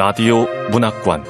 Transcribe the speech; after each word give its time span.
라디오 0.00 0.46
문학관 0.70 1.22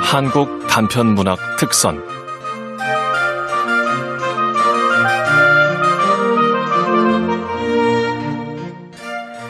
한국 0.00 0.68
단편 0.68 1.16
문학 1.16 1.36
특선 1.58 2.00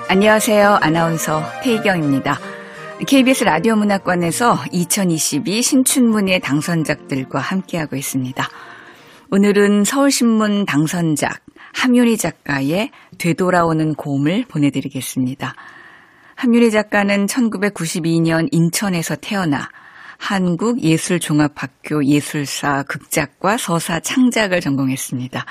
안녕하세요. 0.08 0.78
아나운서 0.80 1.42
태희경입니다. 1.62 2.40
KBS 3.06 3.44
라디오 3.44 3.76
문학관에서 3.76 4.56
2022 4.72 5.60
신춘문예 5.60 6.38
당선작들과 6.38 7.38
함께하고 7.38 7.96
있습니다. 7.96 8.48
오늘은 9.30 9.84
서울신문 9.84 10.64
당선작 10.64 11.49
함윤희 11.72 12.16
작가의 12.16 12.90
되돌아오는 13.18 13.94
곰을 13.94 14.44
보내드리겠습니다. 14.48 15.54
함윤희 16.36 16.70
작가는 16.70 17.26
1992년 17.26 18.48
인천에서 18.50 19.16
태어나 19.16 19.68
한국예술종합학교 20.18 22.04
예술사 22.04 22.84
극작과 22.84 23.56
서사 23.56 24.00
창작을 24.00 24.60
전공했습니다. 24.60 25.44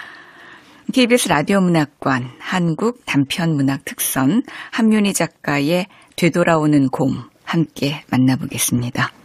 KBS 0.93 1.29
라디오 1.29 1.61
문학관 1.61 2.31
한국 2.39 3.05
단편 3.05 3.55
문학 3.55 3.85
특선 3.85 4.43
함윤희 4.71 5.13
작가의 5.13 5.87
되돌아오는 6.15 6.89
곰 6.89 7.23
함께 7.43 8.03
만나보겠습니다. 8.09 9.18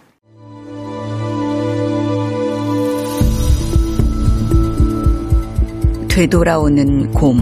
되돌아오는 6.14 7.10
곰 7.10 7.40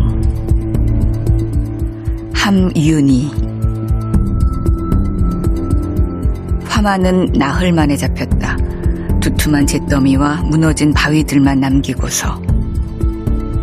함윤희 2.32 3.30
화마는 6.64 7.32
나흘 7.34 7.70
만에 7.70 7.94
잡혔다. 7.98 8.56
두툼한 9.20 9.66
잿더미와 9.66 10.44
무너진 10.44 10.90
바위들만 10.94 11.60
남기고서 11.60 12.40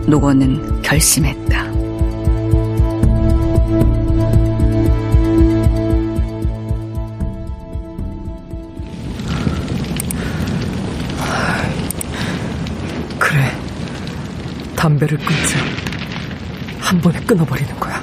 노건은 0.06 0.84
결심했다. 0.84 1.78
담배를 14.80 15.17
끊자. 15.17 15.59
한 16.80 17.02
번에 17.02 17.19
끊어버리는 17.25 17.77
거야. 17.81 18.02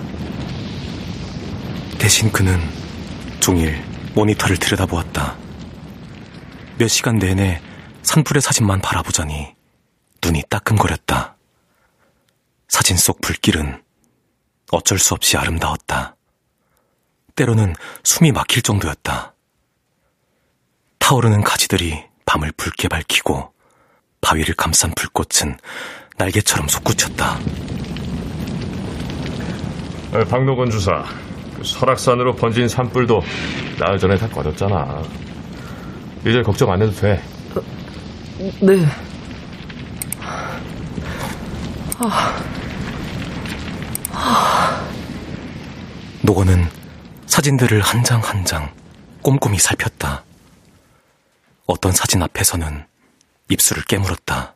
대신 1.98 2.30
그는 2.30 2.60
종일 3.40 3.82
모니터를 4.14 4.58
들여다보았다. 4.58 5.38
몇 6.76 6.88
시간 6.88 7.16
내내 7.16 7.62
산불의 8.02 8.42
사진만 8.42 8.82
바라보자니 8.82 9.54
눈이 10.22 10.42
따끔거렸다. 10.50 11.36
사진 12.68 12.98
속 12.98 13.22
불길은 13.22 13.82
어쩔 14.70 14.98
수 14.98 15.14
없이 15.14 15.38
아름다웠다. 15.38 16.14
때로는 17.36 17.74
숨이 18.04 18.32
막힐 18.32 18.60
정도였다. 18.60 19.34
타오르는 20.98 21.42
가지들이 21.42 22.04
밤을 22.26 22.52
붉게 22.52 22.88
밝히고 22.88 23.54
바위를 24.20 24.54
감싼 24.56 24.92
불꽃은 24.94 25.56
날개처럼 26.16 26.68
솟구쳤다. 26.68 27.38
아, 30.12 30.24
박노건 30.30 30.70
주사, 30.70 31.04
그 31.56 31.62
설악산으로 31.64 32.34
번진 32.36 32.68
산불도 32.68 33.22
나흘 33.78 33.98
전에 33.98 34.16
다 34.16 34.28
꺼졌잖아. 34.28 35.02
이제 36.26 36.42
걱정 36.42 36.72
안 36.72 36.80
해도 36.82 36.92
돼. 36.92 37.22
네. 38.60 38.86
노건은 46.22 46.68
사진들을 47.26 47.80
한장 47.80 48.20
한 48.20 48.44
장 48.44 48.72
꼼꼼히 49.22 49.58
살폈다. 49.58 50.24
어떤 51.66 51.92
사진 51.92 52.22
앞에서는 52.22 52.86
입술을 53.48 53.84
깨물었다. 53.84 54.54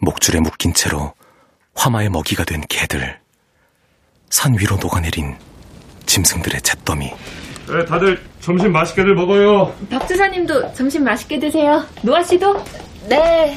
목줄에 0.00 0.40
묶인 0.40 0.72
채로 0.74 1.12
화마의 1.74 2.08
먹이가 2.10 2.44
된 2.44 2.62
개들, 2.68 3.18
산 4.28 4.56
위로 4.58 4.76
녹아내린 4.76 5.36
짐승들의 6.06 6.60
잿더미, 6.62 7.10
네, 7.68 7.84
다들 7.84 8.20
점심 8.40 8.72
맛있게들 8.72 9.14
먹어요. 9.14 9.72
박 9.90 10.06
주사님도 10.08 10.72
점심 10.74 11.04
맛있게 11.04 11.38
드세요. 11.38 11.84
노아 12.02 12.22
씨도? 12.22 12.64
네. 13.08 13.56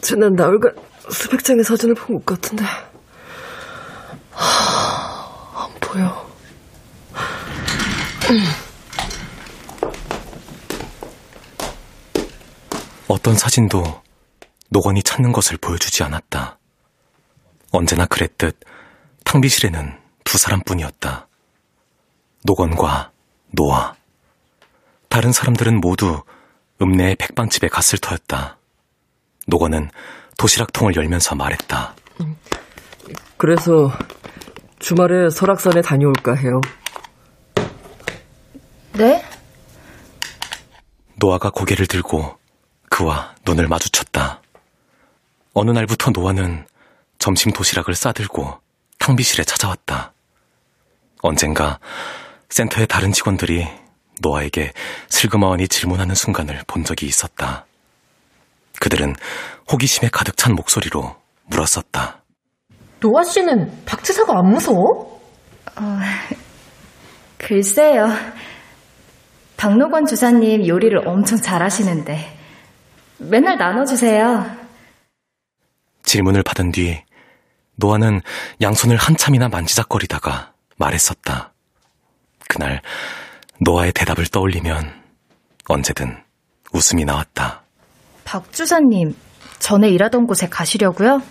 지난 0.00 0.32
나흘간 0.34 0.72
수백 1.10 1.44
장의 1.44 1.62
사진을 1.62 1.94
본 1.94 2.18
것 2.24 2.40
같은데. 2.40 2.64
하, 4.32 5.64
안 5.64 5.70
보여. 5.80 6.26
어떤 13.12 13.36
사진도 13.36 13.84
노건이 14.70 15.02
찾는 15.02 15.32
것을 15.32 15.58
보여주지 15.58 16.02
않았다. 16.02 16.58
언제나 17.70 18.06
그랬듯 18.06 18.58
탕비실에는 19.24 19.98
두 20.24 20.38
사람뿐이었다. 20.38 21.28
노건과 22.44 23.10
노아. 23.50 23.92
다른 25.10 25.30
사람들은 25.30 25.82
모두 25.82 26.22
읍내의 26.80 27.16
백반집에 27.16 27.68
갔을 27.68 27.98
터였다. 27.98 28.56
노건은 29.46 29.90
도시락통을 30.38 30.96
열면서 30.96 31.34
말했다. 31.34 31.94
그래서 33.36 33.92
주말에 34.78 35.28
설악산에 35.28 35.82
다녀올까 35.82 36.34
해요. 36.34 36.62
네? 38.94 39.22
노아가 41.16 41.50
고개를 41.50 41.86
들고 41.86 42.40
그와 43.02 43.34
눈을 43.44 43.66
마주쳤다. 43.66 44.40
어느 45.54 45.72
날부터 45.72 46.12
노아는 46.12 46.66
점심 47.18 47.50
도시락을 47.50 47.96
싸들고 47.96 48.60
탕비실에 49.00 49.42
찾아왔다. 49.42 50.12
언젠가 51.20 51.80
센터의 52.48 52.86
다른 52.86 53.12
직원들이 53.12 53.66
노아에게 54.20 54.72
슬그머니 55.08 55.66
질문하는 55.66 56.14
순간을 56.14 56.62
본 56.68 56.84
적이 56.84 57.06
있었다. 57.06 57.66
그들은 58.78 59.16
호기심에 59.72 60.08
가득 60.12 60.36
찬 60.36 60.54
목소리로 60.54 61.16
물었었다. 61.46 62.22
노아 63.00 63.24
씨는 63.24 63.84
박지사가 63.84 64.38
안 64.38 64.50
무서워? 64.50 65.20
어, 65.74 65.98
글쎄요. 67.36 68.06
박노건 69.56 70.06
주사님 70.06 70.68
요리를 70.68 71.08
엄청 71.08 71.38
잘하시는데 71.38 72.41
맨날 73.28 73.56
나눠주세요. 73.56 74.44
질문을 76.02 76.42
받은 76.42 76.72
뒤 76.72 77.02
노아는 77.76 78.20
양손을 78.60 78.96
한참이나 78.96 79.48
만지작거리다가 79.48 80.52
말했었다. 80.76 81.52
그날 82.48 82.82
노아의 83.60 83.92
대답을 83.92 84.26
떠올리면 84.26 84.92
언제든 85.68 86.16
웃음이 86.72 87.04
나왔다. 87.04 87.62
박 88.24 88.52
주사님, 88.52 89.16
전에 89.58 89.88
일하던 89.90 90.26
곳에 90.26 90.48
가시려고요? 90.48 91.22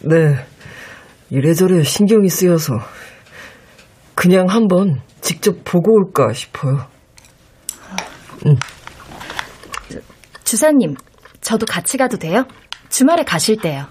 네. 0.00 0.46
이래저래 1.30 1.82
신경이 1.82 2.28
쓰여서 2.28 2.74
그냥 4.14 4.48
한번 4.48 5.00
직접 5.22 5.64
보고 5.64 5.92
올까 5.94 6.32
싶어요. 6.32 6.86
주사님, 10.52 10.96
저도 11.40 11.64
같이 11.64 11.96
가도 11.96 12.18
돼요? 12.18 12.44
주말에 12.90 13.24
가실 13.24 13.56
때요. 13.56 13.86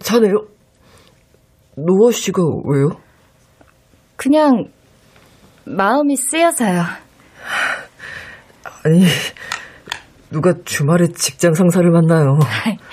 자네요? 0.00 0.46
노아 1.76 2.10
씨가 2.10 2.42
왜요? 2.64 2.92
그냥 4.16 4.70
마음이 5.66 6.16
쓰여서요. 6.16 6.84
아니, 8.82 9.04
누가 10.30 10.54
주말에 10.64 11.08
직장 11.08 11.52
상사를 11.52 11.90
만나요. 11.90 12.38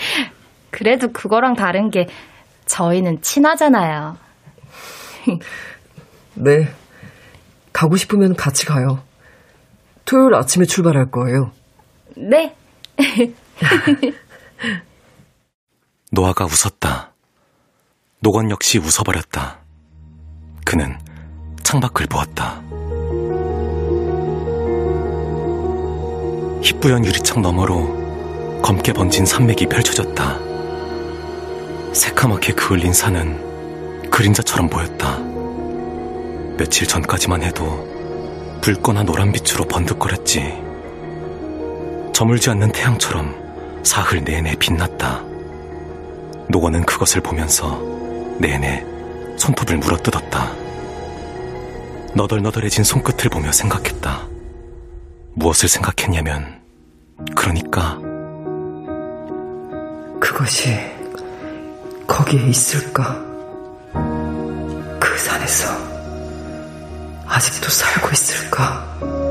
그래도 0.71 1.07
그거랑 1.13 1.53
다른 1.53 1.89
게 1.89 2.07
저희는 2.65 3.21
친하잖아요. 3.21 4.18
네. 6.36 6.68
가고 7.71 7.95
싶으면 7.95 8.36
같이 8.36 8.65
가요. 8.65 9.00
토요일 10.03 10.36
아침에 10.36 10.65
출발할 10.65 11.09
거예요. 11.09 11.51
네. 12.15 12.56
노아가 16.12 16.45
웃었다. 16.45 17.13
노건 18.19 18.50
역시 18.50 18.77
웃어버렸다. 18.77 19.59
그는 20.65 20.97
창밖을 21.63 22.07
보았다. 22.07 22.62
희뿌연 26.63 27.06
유리창 27.06 27.41
너머로 27.41 28.61
검게 28.61 28.94
번진 28.94 29.25
산맥이 29.25 29.68
펼쳐졌다. 29.68 30.39
새카맣게 31.94 32.53
그을린 32.53 32.94
산은 32.94 34.09
그림자처럼 34.09 34.69
보였다. 34.69 35.19
며칠 36.57 36.88
전까지만 36.88 37.44
해도 37.44 37.94
붉거나 38.61 39.03
노란빛으로 39.03 39.65
번득거렸지. 39.65 40.64
저물지 42.15 42.50
않는 42.51 42.71
태양처럼 42.71 43.83
사흘 43.83 44.23
내내 44.23 44.56
빛났다. 44.56 45.21
노건은 46.47 46.85
그것을 46.85 47.19
보면서 47.19 47.77
내내 48.39 48.85
손톱을 49.38 49.79
물어뜯었다. 49.79 50.53
너덜너덜해진 52.13 52.85
손끝을 52.85 53.29
보며 53.29 53.51
생각했다. 53.51 54.29
무엇을 55.33 55.67
생각했냐면, 55.67 56.62
그러니까, 57.35 58.00
그것이 60.21 60.73
거기에 62.07 62.47
있을까? 62.47 63.21
그 65.01 65.18
산에서 65.18 65.68
아직도 67.27 67.68
살고 67.68 68.09
있을까? 68.13 69.25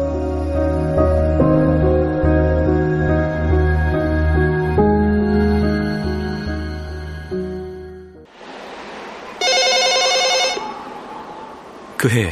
그해 12.04 12.30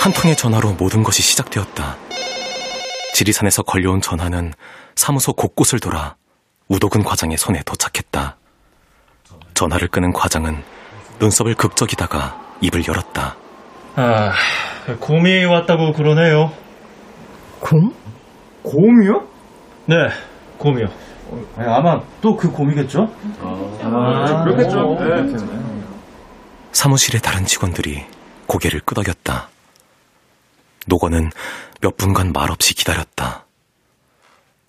한 0.00 0.12
통의 0.12 0.34
전화로 0.34 0.72
모든 0.72 1.04
것이 1.04 1.22
시작되었다. 1.22 1.96
지리산에서 3.14 3.62
걸려온 3.62 4.00
전화는 4.00 4.52
사무소 4.96 5.32
곳곳을 5.32 5.78
돌아 5.78 6.16
우도근 6.66 7.04
과장의 7.04 7.36
손에 7.38 7.62
도착했다. 7.64 8.36
전화를 9.54 9.86
끄는 9.88 10.12
과장은 10.12 10.60
눈썹을 11.20 11.54
극적이다가 11.54 12.56
입을 12.60 12.88
열었다. 12.88 13.36
아, 13.94 14.32
곰이 14.98 15.44
왔다고 15.44 15.92
그러네요. 15.92 16.50
곰? 17.60 17.94
곰이요? 18.64 19.24
네, 19.86 19.94
곰이요. 20.58 20.86
아니, 21.56 21.68
아마 21.68 22.00
또 22.20 22.36
그 22.36 22.50
곰이겠죠? 22.50 23.08
아, 23.40 24.42
그렇겠죠. 24.44 24.96
네. 24.98 25.36
사무실의 26.72 27.20
다른 27.20 27.44
직원들이 27.46 28.15
고개를 28.56 28.80
끄덕였다. 28.80 29.50
노건은 30.86 31.30
몇 31.80 31.96
분간 31.96 32.32
말없이 32.32 32.74
기다렸다. 32.74 33.46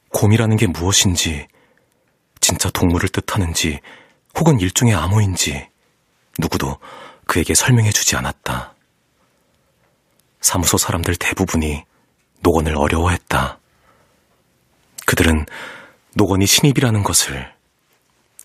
곰이라는 0.09 0.57
게 0.57 0.67
무엇인지, 0.67 1.47
진짜 2.41 2.69
동물을 2.69 3.07
뜻하는지, 3.09 3.79
혹은 4.37 4.59
일종의 4.59 4.93
암호인지, 4.93 5.69
누구도 6.37 6.77
그에게 7.25 7.53
설명해 7.55 7.91
주지 7.91 8.15
않았다. 8.17 8.73
사무소 10.41 10.77
사람들 10.77 11.15
대부분이 11.15 11.83
노건을 12.41 12.75
어려워했다. 12.77 13.59
그들은 15.05 15.45
노건이 16.15 16.45
신입이라는 16.45 17.03
것을, 17.03 17.53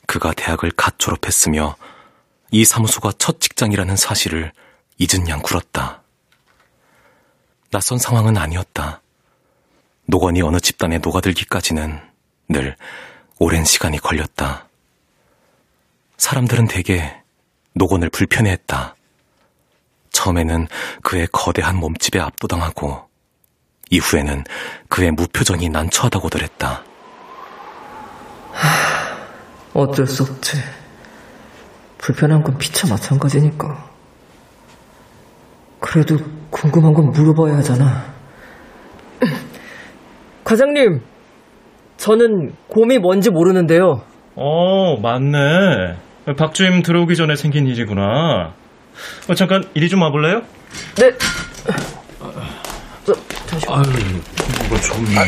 그가 0.06 0.32
대학을 0.34 0.70
갓 0.72 0.98
졸업했으며 0.98 1.76
이 2.50 2.64
사무소가 2.64 3.12
첫 3.18 3.40
직장이라는 3.40 3.96
사실을 3.96 4.52
잊은 5.02 5.28
양 5.28 5.43
굴었다. 5.43 6.00
낯선 7.72 7.99
상황은 7.99 8.37
아니었다. 8.37 9.02
노건이 10.06 10.43
어느 10.43 10.60
집단에 10.60 10.99
녹아들기까지는 10.99 12.00
늘 12.49 12.76
오랜 13.40 13.64
시간이 13.64 13.99
걸렸다. 13.99 14.69
사람들은 16.19 16.69
대개 16.69 17.20
노건을 17.72 18.10
불편해했다. 18.10 18.94
처음에는 20.10 20.69
그의 21.02 21.26
거대한 21.32 21.78
몸집에 21.78 22.20
압도당하고 22.20 23.08
이후에는 23.90 24.44
그의 24.88 25.10
무표정이 25.10 25.69
난처하다고들 25.69 26.44
했다. 26.44 26.84
어쩔 29.75 30.06
수 30.06 30.22
없지. 30.22 30.58
불편한 31.99 32.44
건 32.44 32.56
피차 32.56 32.87
마찬가지니까. 32.87 33.91
그래도 35.92 36.16
궁금한 36.48 36.94
건 36.94 37.10
물어봐야 37.10 37.58
하잖아. 37.58 38.14
과장님, 40.42 41.02
저는 41.98 42.54
곰이 42.68 42.98
뭔지 42.98 43.30
모르는데요. 43.30 44.00
어, 44.34 44.96
맞네. 45.02 45.98
박주임 46.38 46.80
들어오기 46.82 47.14
전에 47.14 47.36
생긴 47.36 47.66
일이구나. 47.66 48.54
어, 49.28 49.34
잠깐 49.34 49.64
이리 49.74 49.90
좀 49.90 50.00
와볼래요? 50.00 50.40
네. 50.96 51.12
저, 53.04 53.12
잠시만. 53.46 53.84
이거 54.64 54.80
좋네. 54.80 55.18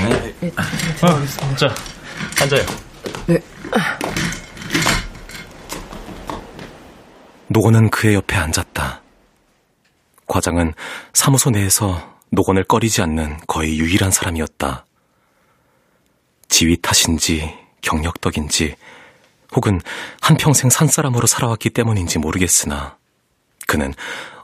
어, 1.02 1.56
자, 1.56 1.68
앉아요. 2.40 2.62
네. 3.26 3.38
노건은 7.48 7.90
그의 7.90 8.14
옆에 8.14 8.36
앉았다. 8.36 9.03
과장은 10.26 10.74
사무소 11.12 11.50
내에서 11.50 12.14
노건을 12.30 12.64
꺼리지 12.64 13.02
않는 13.02 13.38
거의 13.46 13.78
유일한 13.78 14.10
사람이었다. 14.10 14.84
지위 16.48 16.76
탓인지 16.80 17.54
경력 17.80 18.20
덕인지 18.20 18.76
혹은 19.54 19.80
한평생 20.20 20.70
산사람으로 20.70 21.26
살아왔기 21.26 21.70
때문인지 21.70 22.18
모르겠으나 22.18 22.96
그는 23.66 23.94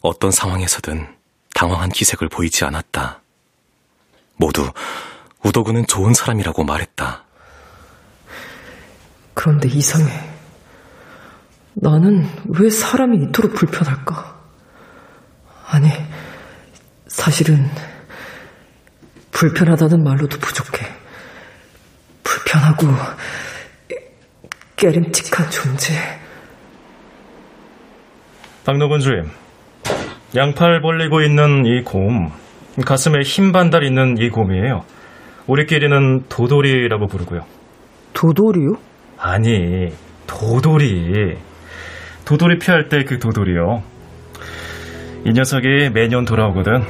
어떤 0.03 0.31
상황에서든 0.31 1.17
당황한 1.55 1.91
기색을 1.91 2.29
보이지 2.29 2.65
않았다. 2.65 3.21
모두 4.37 4.71
우도구는 5.45 5.87
좋은 5.87 6.15
사람이라고 6.15 6.65
말했다. 6.65 7.25
그런데 9.35 9.69
이상해. 9.69 10.31
나는 11.75 12.29
왜 12.47 12.69
사람이 12.69 13.25
이토록 13.25 13.55
불편할까? 13.55 14.30
아니, 15.73 15.89
사실은 17.07 17.65
불편하다는 19.31 20.03
말로도 20.03 20.39
부족해. 20.39 20.85
불편하고 22.25 22.87
깨름칙한 24.77 25.51
존재. 25.51 25.95
박노근 28.65 28.99
주임. 28.99 29.31
양팔 30.37 30.81
벌리고 30.83 31.23
있는 31.23 31.65
이 31.67 31.83
곰, 31.83 32.31
가슴에 32.85 33.21
흰 33.23 33.53
반달 33.53 33.85
있는 33.85 34.17
이 34.19 34.29
곰이에요. 34.29 34.85
우리끼리는 35.47 36.25
도돌이라고 36.29 37.07
부르고요. 37.07 37.43
도돌이요? 38.13 38.73
아니, 39.19 39.89
도돌이. 40.27 41.37
도돌이 42.25 42.59
피할 42.59 42.89
때 42.89 43.05
그 43.05 43.19
도돌이요. 43.19 43.83
이 45.25 45.33
녀석이 45.33 45.91
매년 45.93 46.25
돌아오거든. 46.25 46.83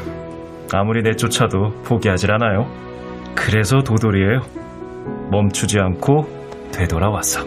아무리 0.72 1.02
내쫓아도 1.02 1.72
포기하질 1.82 2.30
않아요. 2.32 2.70
그래서 3.34 3.82
도돌이에요. 3.82 4.40
멈추지 5.30 5.78
않고 5.80 6.70
되돌아왔어. 6.72 7.44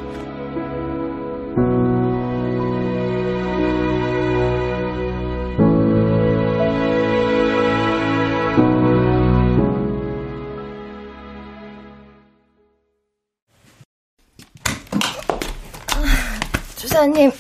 주사님, 16.78 17.32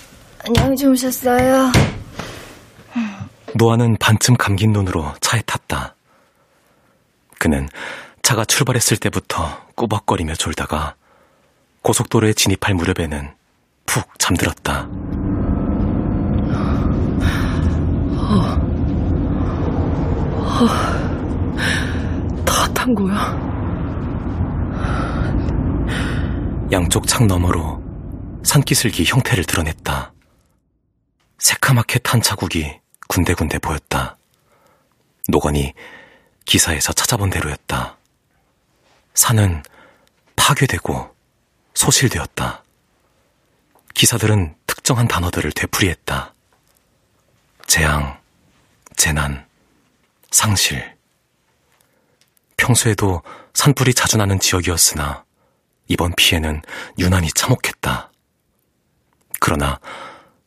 안녕히 0.45 0.75
주무셨어요? 0.77 1.92
노아는 3.63 3.95
반쯤 3.97 4.35
감긴 4.35 4.73
눈으로 4.73 5.13
차에 5.21 5.41
탔다. 5.43 5.95
그는 7.39 7.69
차가 8.21 8.43
출발했을 8.43 8.97
때부터 8.97 9.65
꾸벅거리며 9.75 10.35
졸다가 10.35 10.95
고속도로에 11.81 12.33
진입할 12.33 12.73
무렵에는 12.73 13.33
푹 13.85 14.19
잠들었다. 14.19 14.89
다탄 22.45 22.93
거야? 22.93 23.39
양쪽 26.73 27.07
창 27.07 27.27
너머로 27.27 27.81
산기슭이 28.43 29.05
형태를 29.07 29.45
드러냈다. 29.45 30.11
새카맣게 31.39 31.99
탄 31.99 32.21
자국이 32.21 32.82
군데군데 33.13 33.59
보였다. 33.59 34.17
노건이 35.27 35.73
기사에서 36.45 36.93
찾아본 36.93 37.29
대로였다. 37.29 37.95
산은 39.13 39.61
파괴되고 40.35 41.15
소실되었다. 41.75 42.63
기사들은 43.93 44.55
특정한 44.65 45.07
단어들을 45.07 45.51
되풀이했다. 45.51 46.33
재앙, 47.67 48.19
재난, 48.95 49.45
상실. 50.31 50.97
평소에도 52.57 53.21
산불이 53.53 53.93
자주 53.93 54.17
나는 54.17 54.39
지역이었으나 54.39 55.23
이번 55.87 56.13
피해는 56.15 56.63
유난히 56.97 57.29
참혹했다. 57.31 58.11
그러나 59.39 59.79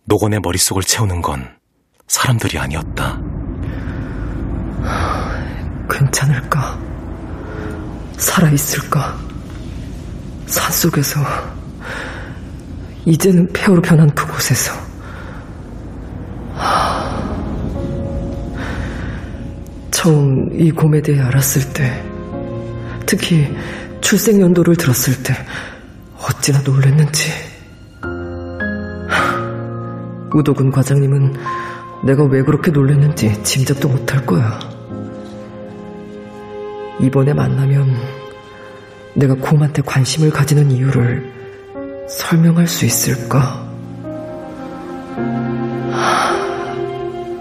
노건의 0.02 0.40
머릿속을 0.40 0.82
채우는 0.82 1.22
건 1.22 1.55
사람들이 2.08 2.58
아니었다. 2.58 3.20
괜찮을까? 5.90 6.78
살아있을까? 8.16 9.16
산 10.46 10.72
속에서, 10.72 11.20
이제는 13.04 13.52
폐허로 13.52 13.82
변한 13.82 14.08
그곳에서. 14.14 14.72
처음 19.90 20.48
이 20.52 20.70
곰에 20.70 21.02
대해 21.02 21.20
알았을 21.20 21.72
때, 21.72 22.04
특히 23.06 23.54
출생 24.00 24.40
연도를 24.40 24.76
들었을 24.76 25.22
때, 25.22 25.34
어찌나 26.18 26.60
놀랐는지. 26.60 27.32
우도근 30.32 30.70
과장님은 30.70 31.34
내가 32.04 32.24
왜 32.24 32.42
그렇게 32.42 32.70
놀랐는지 32.70 33.42
짐작도 33.42 33.88
못할 33.88 34.24
거야. 34.24 34.58
이번에 37.00 37.32
만나면 37.32 37.94
내가 39.14 39.34
곰한테 39.34 39.82
관심을 39.82 40.30
가지는 40.30 40.70
이유를 40.70 41.32
설명할 42.08 42.66
수 42.66 42.84
있을까? 42.84 43.66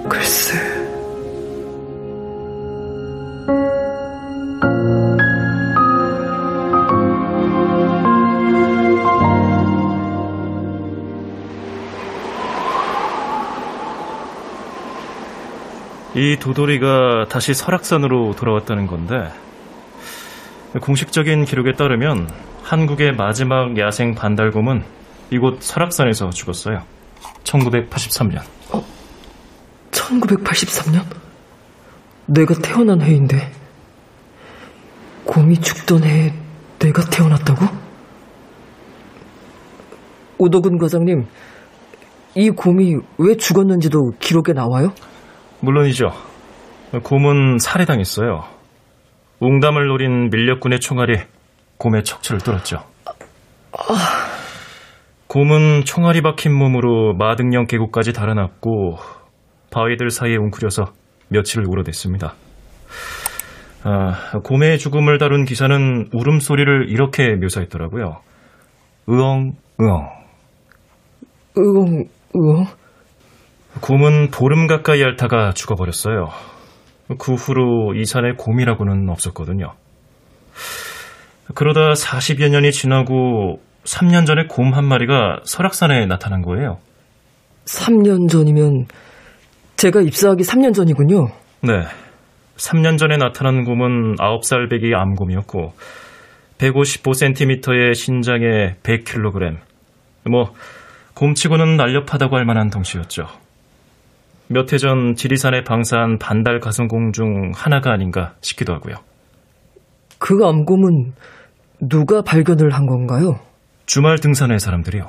글쎄. 0.10 0.65
이 16.26 16.38
도돌이가 16.40 17.28
다시 17.30 17.54
설악산으로 17.54 18.34
돌아왔다는 18.36 18.88
건데 18.88 19.32
공식적인 20.82 21.46
기록에 21.46 21.74
따르면 21.74 22.28
한국의 22.64 23.16
마지막 23.16 23.78
야생 23.78 24.16
반달곰은 24.16 24.84
이곳 25.30 25.62
설악산에서 25.62 26.32
죽었어요. 26.32 26.82
1983년. 27.44 28.42
1983년? 29.92 31.04
내가 32.26 32.56
태어난 32.56 33.02
해인데 33.02 33.52
곰이 35.26 35.62
죽던 35.62 36.06
해에 36.06 36.34
내가 36.80 37.06
태어났다고? 37.06 37.68
오덕은 40.40 40.80
과장님, 40.80 41.28
이 42.34 42.50
곰이 42.50 42.96
왜 43.20 43.38
죽었는지도 43.38 44.14
기록에 44.20 44.54
나와요? 44.54 44.92
물론이죠. 45.66 46.12
곰은 47.04 47.58
살해당했어요. 47.58 48.44
웅담을 49.40 49.88
노린 49.88 50.30
밀렵군의 50.30 50.80
총알이 50.80 51.20
곰의 51.78 52.04
척추를 52.04 52.40
뚫었죠. 52.40 52.78
곰은 55.28 55.84
총알이 55.84 56.22
박힌 56.22 56.54
몸으로 56.54 57.14
마등령 57.16 57.66
계곡까지 57.66 58.14
달아났고 58.14 58.98
바위들 59.72 60.10
사이에 60.10 60.38
웅크려서 60.38 60.86
며칠을 61.28 61.66
울어댔습니다. 61.68 62.34
아, 63.84 64.40
곰의 64.44 64.78
죽음을 64.78 65.18
다룬 65.18 65.44
기사는 65.44 66.10
울음소리를 66.14 66.90
이렇게 66.90 67.36
묘사했더라고요. 67.36 68.22
으엉, 69.10 69.52
으엉. 69.82 70.10
으엉, 71.58 72.06
으엉? 72.36 72.66
곰은 73.82 74.32
보름 74.32 74.68
가까이 74.68 75.04
앓다가 75.04 75.52
죽어버렸어요. 75.54 76.30
그 77.20 77.34
후로 77.36 77.94
이 77.96 78.06
산에 78.06 78.32
곰이라고는 78.38 79.10
없었거든요. 79.10 79.74
그러다 81.54 81.94
40여 81.94 82.50
년이 82.50 82.72
지나고 82.72 83.60
3년 83.84 84.26
전에 84.26 84.46
곰 84.48 84.74
한 84.74 84.86
마리가 84.86 85.42
설악산에 85.44 86.06
나타난 86.08 86.42
거예요. 86.42 86.80
3년 87.66 88.30
전이면 88.30 88.88
제가 89.78 90.02
입사하기 90.02 90.44
3년 90.44 90.74
전이군요. 90.74 91.28
네. 91.62 91.84
3년 92.58 92.98
전에 92.98 93.18
나타난 93.18 93.64
곰은 93.66 94.16
9살 94.16 94.70
배기 94.70 94.96
암곰이었고 94.96 95.74
155cm의 96.58 97.94
신장에 97.94 98.76
100kg. 98.82 99.58
뭐 100.30 100.54
곰치고는 101.14 101.76
날렵하다고 101.78 102.38
할 102.38 102.46
만한 102.46 102.70
덩치였죠. 102.70 103.28
몇 104.48 104.72
해 104.72 104.78
전 104.78 105.16
지리산에 105.16 105.64
방사한 105.64 106.18
반달 106.20 106.60
가슴공 106.60 107.12
중 107.12 107.52
하나가 107.56 107.92
아닌가 107.92 108.34
싶기도 108.42 108.74
하고요. 108.74 108.96
그 110.20 110.36
암곰은 110.44 111.14
누가 111.90 112.22
발견을 112.22 112.72
한 112.72 112.86
건가요? 112.86 113.40
주말 113.86 114.18
등산의 114.20 114.60
사람들이요. 114.60 115.04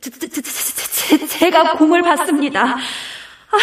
제, 0.00 0.10
제, 0.10 0.28
제, 0.28 0.42
제, 0.42 1.26
제가 1.26 1.72
곰을 1.74 2.02
봤습니다. 2.02 2.62
아, 2.64 3.56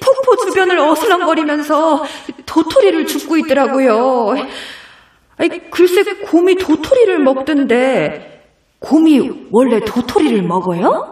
폭포 0.00 0.36
주변을 0.46 0.78
어슬렁거리면서 0.78 2.04
도토리를 2.46 3.06
줍고 3.06 3.36
있더라고요. 3.38 4.34
아니, 5.36 5.70
글쎄 5.70 6.02
곰이 6.26 6.54
도토리를 6.56 7.18
먹던데 7.18 8.42
곰이 8.78 9.48
원래 9.50 9.80
도토리를 9.80 10.42
먹어요? 10.42 11.11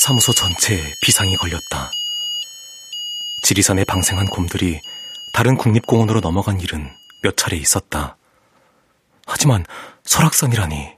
사무소 0.00 0.32
전체에 0.32 0.94
비상이 1.02 1.36
걸렸다. 1.36 1.90
지리산에 3.42 3.84
방생한 3.84 4.28
곰들이 4.28 4.80
다른 5.34 5.58
국립공원으로 5.58 6.20
넘어간 6.20 6.58
일은 6.58 6.90
몇 7.22 7.36
차례 7.36 7.58
있었다. 7.58 8.16
하지만 9.26 9.66
설악산이라니. 10.04 10.96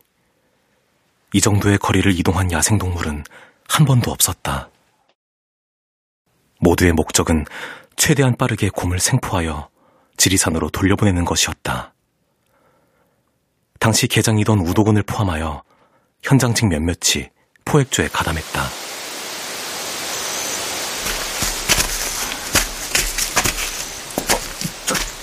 이 1.32 1.40
정도의 1.40 1.78
거리를 1.78 2.16
이동한 2.16 2.52
야생동물은 2.52 3.24
한 3.68 3.84
번도 3.84 4.12
없었다. 4.12 4.70
모두의 6.60 6.92
목적은 6.92 7.44
최대한 7.96 8.36
빠르게 8.36 8.68
곰을 8.68 9.00
생포하여 9.00 9.68
지리산으로 10.16 10.70
돌려보내는 10.70 11.24
것이었다. 11.24 11.92
당시 13.80 14.06
개장이던 14.06 14.60
우도군을 14.60 15.02
포함하여 15.02 15.64
현장직 16.22 16.68
몇몇이 16.68 17.32
포획조에 17.64 18.08
가담했다. 18.08 18.70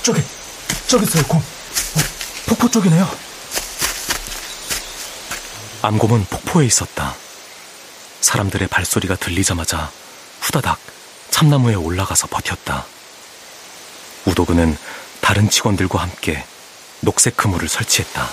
저기, 0.03 0.21
저기 0.87 1.03
있어요, 1.05 1.23
곰. 1.27 1.39
어, 1.39 1.43
폭포 2.47 2.69
쪽이네요. 2.69 3.07
암곰은 5.81 6.25
폭포에 6.25 6.65
있었다. 6.65 7.15
사람들의 8.21 8.67
발소리가 8.67 9.15
들리자마자 9.15 9.91
후다닥 10.41 10.77
참나무에 11.29 11.75
올라가서 11.75 12.27
버텼다. 12.27 12.85
우도근은 14.25 14.77
다른 15.21 15.49
직원들과 15.49 16.01
함께 16.01 16.43
녹색 17.01 17.37
그물을 17.37 17.67
설치했다. 17.69 18.27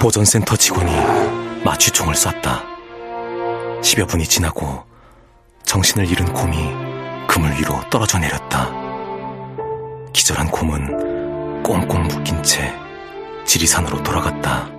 보전센터 0.00 0.54
직원이 0.54 0.92
마취총을 1.64 2.14
쐈다. 2.14 2.64
10여 3.82 4.08
분이 4.08 4.24
지나고 4.24 4.84
정신을 5.64 6.08
잃은 6.08 6.32
곰이 6.32 6.56
그물 7.26 7.50
위로 7.58 7.80
떨어져 7.90 8.18
내렸다. 8.18 8.70
기절한 10.12 10.50
곰은 10.50 11.62
꽁꽁 11.64 12.04
묶인 12.04 12.42
채 12.44 12.72
지리산으로 13.44 14.02
돌아갔다. 14.04 14.70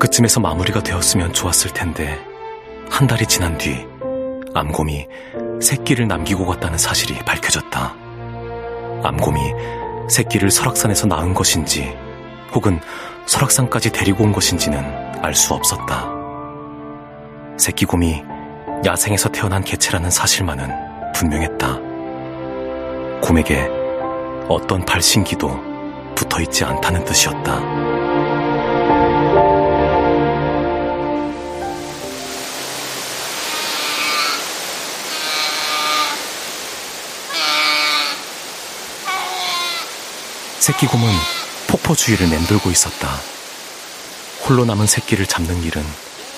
그쯤에서 0.00 0.40
마무리가 0.40 0.82
되었으면 0.82 1.34
좋았을 1.34 1.72
텐데 1.72 2.18
한 2.88 3.06
달이 3.06 3.26
지난 3.26 3.58
뒤 3.58 3.86
암곰이 4.54 5.06
새끼를 5.60 6.08
남기고 6.08 6.46
갔다는 6.46 6.78
사실이 6.78 7.18
밝혀졌다. 7.26 7.94
암곰이 9.02 9.40
새끼를 10.08 10.50
설악산에서 10.50 11.06
낳은 11.08 11.34
것인지 11.34 12.05
혹은 12.54 12.80
설악산까지 13.26 13.90
데리고 13.90 14.24
온 14.24 14.32
것인지는 14.32 14.78
알 15.22 15.34
수 15.34 15.54
없었다. 15.54 16.08
새끼곰이 17.58 18.22
야생에서 18.84 19.30
태어난 19.30 19.64
개체라는 19.64 20.10
사실만은 20.10 20.70
분명했다. 21.14 21.78
곰에게 23.22 23.68
어떤 24.48 24.84
발신기도 24.84 25.48
붙어 26.14 26.40
있지 26.40 26.64
않다는 26.64 27.04
뜻이었다. 27.04 27.60
새끼곰은 40.60 41.06
폭포 41.76 41.94
주위를 41.94 42.28
맴돌고 42.28 42.70
있었다. 42.70 43.20
홀로 44.44 44.64
남은 44.64 44.86
새끼를 44.86 45.26
잡는 45.26 45.62
일은 45.62 45.84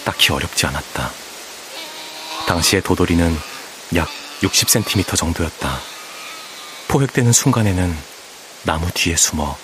딱히 0.04 0.32
어렵지 0.32 0.66
않았다. 0.66 1.12
당시의 2.48 2.82
도돌이는 2.82 3.38
약 3.94 4.08
60cm 4.42 5.16
정도였다. 5.16 5.78
포획되는 6.88 7.32
순간에는 7.32 7.96
나무 8.64 8.90
뒤에 8.92 9.14
숨어 9.14 9.56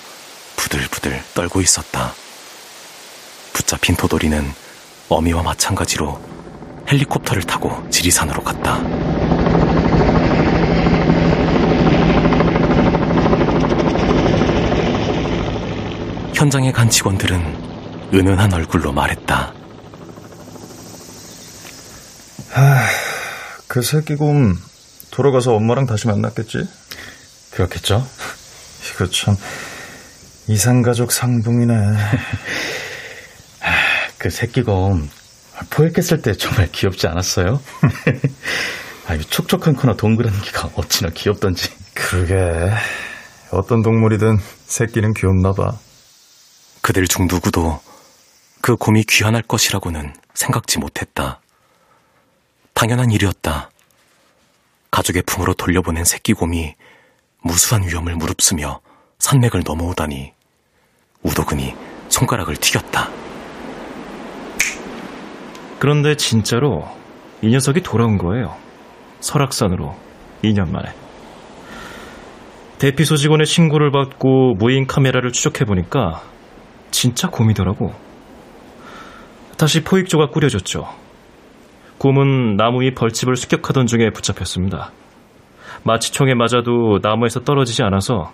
부들부들 0.55 1.21
떨고 1.33 1.59
있었다. 1.59 2.13
붙잡힌 3.51 3.97
도돌이는 3.97 4.53
어미와 5.09 5.43
마찬가지로 5.43 6.21
헬리콥터를 6.89 7.43
타고 7.43 7.85
지리산으로 7.89 8.43
갔다. 8.43 8.81
현장에 16.35 16.73
간 16.73 16.89
직원들은 16.89 18.11
은은한 18.13 18.53
얼굴로 18.53 18.91
말했다. 18.91 19.53
하, 22.51 22.85
그 23.67 23.81
새끼 23.81 24.15
곰 24.15 24.57
돌아가서 25.11 25.55
엄마랑 25.55 25.85
다시 25.85 26.07
만났겠지? 26.07 26.67
그렇겠죠? 27.51 28.05
이거 28.93 29.09
참 29.09 29.37
이상가족 30.47 31.13
상봉이네. 31.13 31.73
그 34.19 34.29
새끼 34.29 34.61
곰 34.61 35.09
포획했을 35.69 36.21
때 36.21 36.33
정말 36.33 36.69
귀엽지 36.69 37.07
않았어요? 37.07 37.61
아, 39.07 39.15
이 39.15 39.21
촉촉한 39.21 39.75
코나 39.75 39.95
동그란 39.95 40.33
귀가 40.41 40.69
어찌나 40.75 41.11
귀엽던지. 41.13 41.69
그러게 41.93 42.73
어떤 43.51 43.81
동물이든 43.81 44.37
새끼는 44.65 45.13
귀엽나 45.13 45.53
봐. 45.53 45.77
그들 46.85 47.07
중 47.07 47.25
누구도 47.25 47.79
그 48.61 48.75
곰이 48.75 49.05
귀환할 49.05 49.41
것이라고는 49.41 50.13
생각지 50.35 50.77
못했다. 50.77 51.41
당연한 52.75 53.09
일이었다. 53.09 53.71
가족의 54.91 55.23
품으로 55.23 55.55
돌려보낸 55.55 56.03
새끼 56.03 56.33
곰이 56.33 56.75
무수한 57.41 57.81
위험을 57.87 58.13
무릅쓰며 58.17 58.81
산맥을 59.17 59.63
넘어오다니 59.65 60.33
우도근이 61.23 61.73
손가락을 62.09 62.55
튀겼다. 62.57 63.09
그런데 65.79 66.15
진짜로 66.15 66.87
이 67.41 67.49
녀석이 67.49 67.81
돌아온 67.81 68.19
거예요. 68.19 68.55
설악산으로 69.21 69.97
2년 70.43 70.69
만에. 70.69 70.93
대피소 72.77 73.17
직원의 73.17 73.47
신고를 73.47 73.89
받고 73.89 74.53
무인 74.59 74.85
카메라를 74.85 75.31
추적해보니까 75.31 76.34
진짜 76.95 77.29
곰이더라고. 77.29 77.93
다시 79.57 79.83
포획 79.83 80.07
조가 80.07 80.27
꾸려졌죠. 80.27 80.87
곰은 81.97 82.55
나무 82.55 82.83
위 82.83 82.95
벌집을 82.95 83.35
습격하던 83.35 83.85
중에 83.85 84.11
붙잡혔습니다. 84.11 84.91
마치 85.83 86.13
총에 86.13 86.33
맞아도 86.35 86.99
나무에서 87.01 87.41
떨어지지 87.41 87.83
않아서 87.83 88.31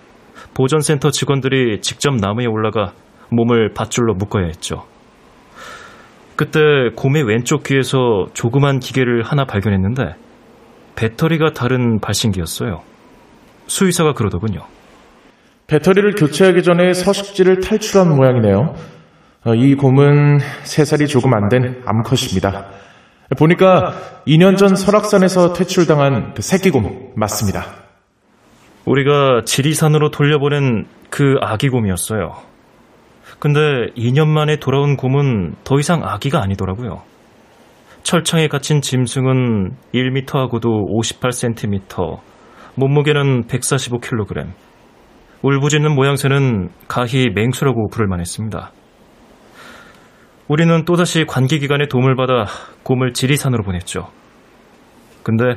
보전센터 0.54 1.10
직원들이 1.10 1.82
직접 1.82 2.16
나무에 2.16 2.46
올라가 2.46 2.94
몸을 3.30 3.74
밧줄로 3.74 4.14
묶어야 4.14 4.46
했죠. 4.46 4.86
그때 6.36 6.60
곰의 6.96 7.24
왼쪽 7.24 7.64
귀에서 7.64 8.28
조그만 8.36 8.80
기계를 8.80 9.24
하나 9.24 9.46
발견했는데 9.46 10.14
배터리가 10.96 11.54
다른 11.54 12.00
발신기였어요. 12.00 12.84
수의사가 13.66 14.14
그러더군요. 14.14 14.68
배터리를 15.72 16.16
교체하기 16.16 16.64
전에 16.64 16.92
서식지를 16.92 17.62
탈출한 17.62 18.14
모양이네요. 18.14 18.76
어, 19.46 19.56
이 19.56 19.74
곰은 19.76 20.40
3살이 20.40 21.08
조금 21.08 21.34
안 21.34 21.48
된 21.48 21.82
암컷입니다. 21.86 22.66
보니까 23.38 23.94
2년 24.28 24.58
전 24.58 24.76
설악산에서 24.76 25.54
퇴출당한 25.54 26.34
그 26.34 26.42
새끼곰 26.42 27.14
맞습니다. 27.16 27.68
우리가 28.84 29.44
지리산으로 29.46 30.12
돌려보낸 30.12 30.88
그 31.10 31.36
아기 31.40 31.70
곰이었어요. 31.70 32.34
근데 33.40 33.60
2년 33.96 34.28
만에 34.28 34.58
돌아온 34.58 34.98
곰은 34.98 35.56
더 35.64 35.80
이상 35.80 36.04
아기가 36.04 36.44
아니더라고요. 36.44 37.02
철창에 38.04 38.50
갇힌 38.50 38.82
짐승은 38.82 39.72
1m하고도 39.94 40.90
58cm, 41.00 42.20
몸무게는 42.76 43.46
145kg, 43.48 44.48
울부짖는 45.44 45.96
모양새는 45.96 46.70
가히 46.88 47.30
맹수라고 47.34 47.90
부를 47.90 48.08
만했습니다. 48.08 48.72
우리는 50.48 50.86
또다시 50.86 51.26
관계기관의 51.26 51.88
도움을 51.88 52.16
받아 52.16 52.46
곰을 52.84 53.14
지리산으로 53.14 53.64
보냈죠. 53.64 54.10
근데 55.24 55.56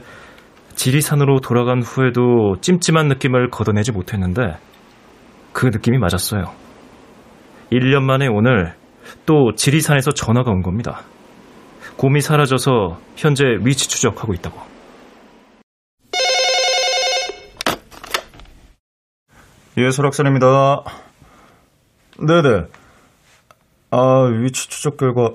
지리산으로 0.74 1.40
돌아간 1.40 1.82
후에도 1.82 2.56
찜찜한 2.60 3.08
느낌을 3.08 3.50
걷어내지 3.50 3.92
못했는데 3.92 4.56
그 5.52 5.66
느낌이 5.66 5.98
맞았어요. 5.98 6.44
1년 7.72 8.02
만에 8.02 8.26
오늘 8.26 8.74
또 9.26 9.52
지리산에서 9.54 10.12
전화가 10.12 10.50
온 10.50 10.62
겁니다. 10.62 11.00
곰이 11.96 12.20
사라져서 12.20 12.98
현재 13.16 13.44
위치 13.60 13.88
추적하고 13.88 14.34
있다고. 14.34 14.73
예, 19.76 19.90
설악산입니다. 19.90 20.84
네네. 22.18 22.66
아, 23.90 24.22
위치 24.40 24.68
추적 24.68 24.96
결과. 24.96 25.30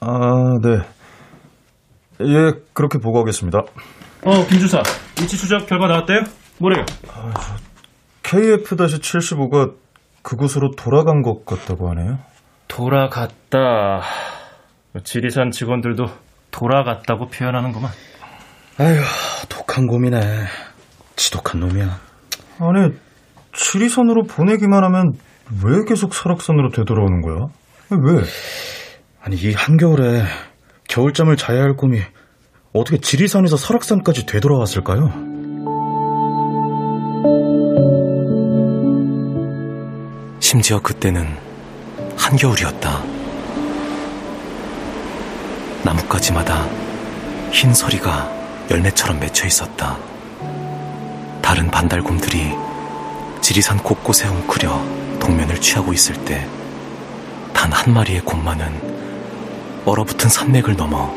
아, 0.00 0.58
네. 0.62 0.78
예, 2.22 2.52
그렇게 2.72 2.98
보고하겠습니다. 2.98 3.58
어, 4.24 4.46
김주사. 4.48 4.78
위치 5.20 5.36
추적 5.36 5.66
결과 5.66 5.88
나왔대요? 5.88 6.20
뭐래요? 6.58 6.84
KF-75가 8.22 9.74
그곳으로 10.22 10.70
돌아간 10.76 11.22
것 11.22 11.44
같다고 11.44 11.90
하네요. 11.90 12.18
돌아갔다. 12.66 14.00
지리산 15.04 15.50
직원들도 15.50 16.06
돌아갔다고 16.50 17.26
표현하는구만. 17.28 17.90
아휴, 18.80 18.96
독한 19.48 19.86
곰이네. 19.86 20.18
지독한 21.14 21.60
놈이야. 21.60 22.05
아니, 22.58 22.92
지리산으로 23.52 24.24
보내기만 24.24 24.84
하면 24.84 25.12
왜 25.64 25.84
계속 25.86 26.14
설악산으로 26.14 26.70
되돌아오는 26.70 27.20
거야? 27.22 27.46
왜? 27.90 28.22
아니, 29.22 29.36
이 29.36 29.52
한겨울에 29.52 30.24
겨울잠을 30.88 31.36
자야 31.36 31.62
할 31.62 31.74
곰이 31.74 32.00
어떻게 32.72 32.98
지리산에서 32.98 33.56
설악산까지 33.56 34.26
되돌아왔을까요? 34.26 35.36
심지어 40.40 40.80
그때는 40.80 41.26
한겨울이었다. 42.16 43.02
나뭇가지마다 45.84 46.66
흰 47.52 47.72
서리가 47.72 48.30
열매처럼 48.70 49.20
맺혀 49.20 49.46
있었다. 49.46 49.98
다른 51.46 51.70
반달곰들이 51.70 52.56
지리산 53.40 53.78
곳곳에 53.78 54.26
웅크려 54.26 54.82
동면을 55.20 55.60
취하고 55.60 55.92
있을 55.92 56.24
때 56.24 56.44
단 57.54 57.72
한 57.72 57.94
마리의 57.94 58.20
곰만은 58.22 59.82
얼어붙은 59.86 60.28
산맥을 60.28 60.76
넘어 60.76 61.12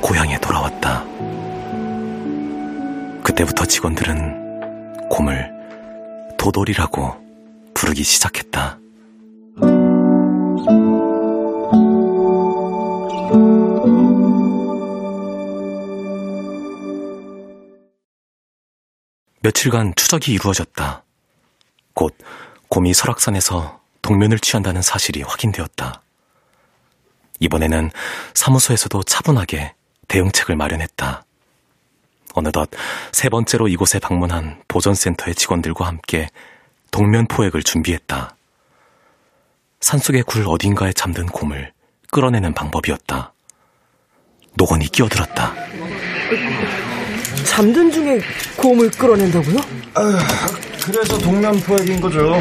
고향에 0.00 0.38
돌아왔다. 0.40 1.04
그때부터 3.22 3.64
직원들은 3.64 5.08
곰을 5.08 5.50
도돌이라고 6.38 7.16
부르기 7.74 8.02
시작했다. 8.02 8.78
며칠간 19.42 19.94
추적이 19.96 20.34
이루어졌다. 20.34 21.02
곧 21.94 22.16
곰이 22.68 22.94
설악산에서 22.94 23.80
동면을 24.00 24.38
취한다는 24.38 24.82
사실이 24.82 25.22
확인되었다. 25.22 26.02
이번에는 27.40 27.90
사무소에서도 28.34 29.02
차분하게 29.02 29.74
대응책을 30.06 30.56
마련했다. 30.56 31.24
어느덧 32.34 32.70
세 33.12 33.28
번째로 33.28 33.68
이곳에 33.68 33.98
방문한 33.98 34.62
보전센터의 34.68 35.34
직원들과 35.34 35.86
함께 35.86 36.28
동면 36.92 37.26
포획을 37.26 37.62
준비했다. 37.64 38.36
산속의 39.80 40.22
굴 40.22 40.46
어딘가에 40.46 40.92
잠든 40.92 41.26
곰을 41.26 41.72
끌어내는 42.12 42.54
방법이었다. 42.54 43.32
노건이 44.54 44.86
끼어들었다. 44.86 45.52
잠든 47.44 47.90
중에 47.90 48.20
곰을 48.56 48.90
끌어낸다고요? 48.90 49.56
아휴, 49.94 50.16
그래서 50.84 51.18
동면 51.18 51.58
포획인 51.60 52.00
거죠. 52.00 52.38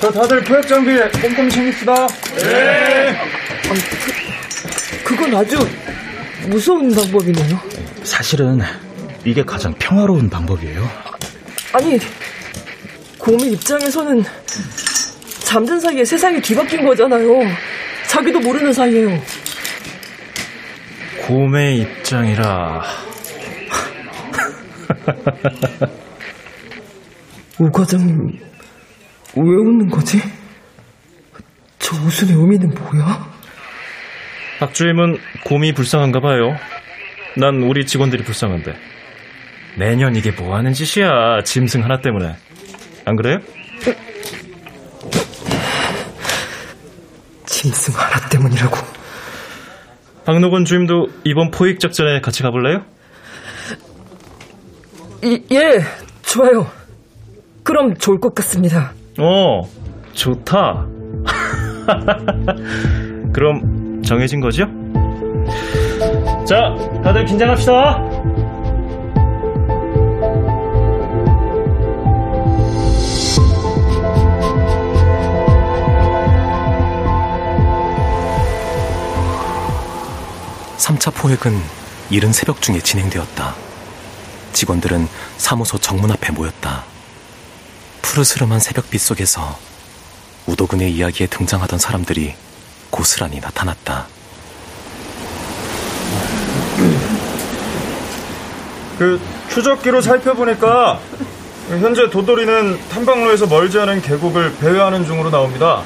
자, 0.00 0.10
다들 0.10 0.42
포획 0.44 0.66
장비 0.68 0.98
꼼꼼히 1.20 1.50
챙깁시다. 1.50 2.06
네. 2.36 3.16
아니, 3.68 3.80
그, 5.04 5.04
그건 5.04 5.34
아주 5.34 5.58
무서운 6.46 6.94
방법이네요. 6.94 7.60
사실은 8.04 8.60
이게 9.24 9.42
가장 9.42 9.74
평화로운 9.74 10.30
방법이에요. 10.30 10.88
아니, 11.72 11.98
곰의 13.18 13.52
입장에서는 13.52 14.24
잠든 15.40 15.80
사이에 15.80 16.04
세상이 16.04 16.40
뒤바뀐 16.40 16.84
거잖아요. 16.84 17.40
자기도 18.06 18.38
모르는 18.40 18.72
사이에요. 18.72 19.20
곰의 21.26 21.78
입장이라. 21.80 23.07
우 27.60 27.70
과장님, 27.70 28.38
왜 29.36 29.42
웃는 29.42 29.88
거지? 29.90 30.20
저 31.78 31.96
웃음의 31.96 32.34
의미는 32.34 32.70
뭐야? 32.74 33.28
박 34.60 34.74
주임은 34.74 35.18
곰이 35.44 35.72
불쌍한가 35.72 36.20
봐요. 36.20 36.56
난 37.36 37.62
우리 37.62 37.86
직원들이 37.86 38.24
불쌍한데. 38.24 38.74
내년 39.76 40.16
이게 40.16 40.32
뭐 40.32 40.56
하는 40.56 40.72
짓이야. 40.72 41.42
짐승 41.44 41.84
하나 41.84 42.00
때문에. 42.00 42.34
안 43.04 43.16
그래요? 43.16 43.38
짐승 47.46 47.94
하나 47.94 48.28
때문이라고. 48.28 48.76
박노건 50.24 50.64
주임도 50.64 51.08
이번 51.24 51.50
포획 51.50 51.80
작전에 51.80 52.20
같이 52.20 52.42
가볼래요? 52.42 52.84
이, 55.22 55.42
예, 55.50 55.80
좋아요. 56.22 56.66
그럼 57.62 57.96
좋을 57.96 58.20
것 58.20 58.34
같습니다. 58.36 58.92
어, 59.18 59.62
좋다. 60.12 60.86
그럼 63.32 64.02
정해진 64.02 64.40
거죠? 64.40 64.64
자, 66.46 66.74
다들 67.02 67.24
긴장합시다. 67.24 67.98
삼차 80.78 81.10
포획은 81.10 81.52
이른 82.10 82.32
새벽 82.32 82.62
중에 82.62 82.78
진행되었다. 82.78 83.54
직원들은 84.58 85.06
사무소 85.36 85.78
정문 85.78 86.10
앞에 86.10 86.32
모였다. 86.32 86.82
푸르스름한 88.02 88.58
새벽빛 88.58 89.00
속에서 89.00 89.56
우도근의 90.46 90.92
이야기에 90.92 91.28
등장하던 91.28 91.78
사람들이 91.78 92.34
고스란히 92.90 93.38
나타났다. 93.38 94.08
그 98.98 99.20
추적기로 99.48 100.00
살펴보니까 100.00 100.98
현재 101.68 102.10
도돌이는 102.10 102.80
탐방로에서 102.88 103.46
멀지 103.46 103.78
않은 103.78 104.02
계곡을 104.02 104.56
배회하는 104.56 105.04
중으로 105.06 105.30
나옵니다. 105.30 105.84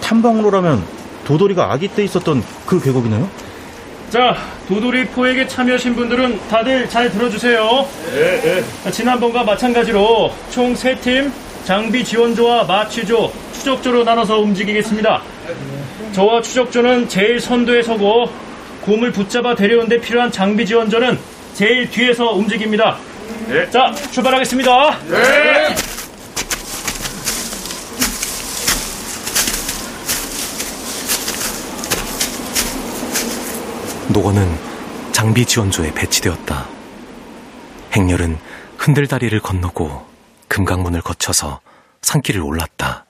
탐방로라면 0.00 0.84
도돌이가 1.26 1.72
아기 1.72 1.86
때 1.86 2.02
있었던 2.02 2.42
그 2.66 2.82
계곡이네요? 2.82 3.30
자, 4.10 4.36
도돌이 4.66 5.06
포획에 5.06 5.46
참여하신 5.46 5.94
분들은 5.94 6.48
다들 6.48 6.88
잘 6.88 7.08
들어주세요. 7.12 7.88
예, 8.14 8.64
예. 8.84 8.90
지난번과 8.90 9.44
마찬가지로 9.44 10.34
총 10.50 10.74
3팀 10.74 11.30
장비 11.64 12.02
지원조와 12.02 12.64
마취조, 12.64 13.32
추적조로 13.52 14.02
나눠서 14.02 14.40
움직이겠습니다. 14.40 15.22
저와 16.12 16.42
추적조는 16.42 17.08
제일 17.08 17.38
선두에 17.38 17.82
서고 17.82 18.28
곰을 18.82 19.12
붙잡아 19.12 19.54
데려온 19.54 19.88
데 19.88 20.00
필요한 20.00 20.32
장비 20.32 20.66
지원조는 20.66 21.16
제일 21.54 21.88
뒤에서 21.88 22.32
움직입니다. 22.32 22.96
네. 23.46 23.70
자, 23.70 23.94
출발하겠습니다. 24.10 24.98
네. 25.08 25.89
노건은 34.20 34.54
장비 35.12 35.46
지원조에 35.46 35.94
배치되었다. 35.94 36.68
행렬은 37.94 38.38
흔들다리를 38.76 39.40
건너고 39.40 40.06
금강문을 40.48 41.00
거쳐서 41.00 41.62
산길을 42.02 42.42
올랐다. 42.42 43.06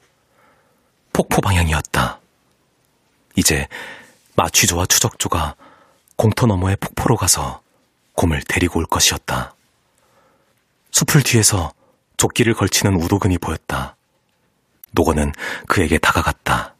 폭포 1.13 1.41
방향이었다. 1.41 2.21
이제 3.35 3.67
마취조와 4.37 4.87
추적조가 4.87 5.57
공터 6.15 6.47
너머의 6.47 6.77
폭포로 6.77 7.17
가서 7.17 7.61
곰을 8.15 8.43
데리고 8.47 8.79
올 8.79 8.87
것이었다. 8.87 9.57
숲을 10.93 11.25
뒤에서 11.25 11.73
조끼를 12.19 12.55
걸치는 12.55 12.95
우도근이 12.95 13.39
보였다. 13.39 13.97
노건은 14.93 15.33
그에게 15.67 15.99
다가갔다. 15.99 16.77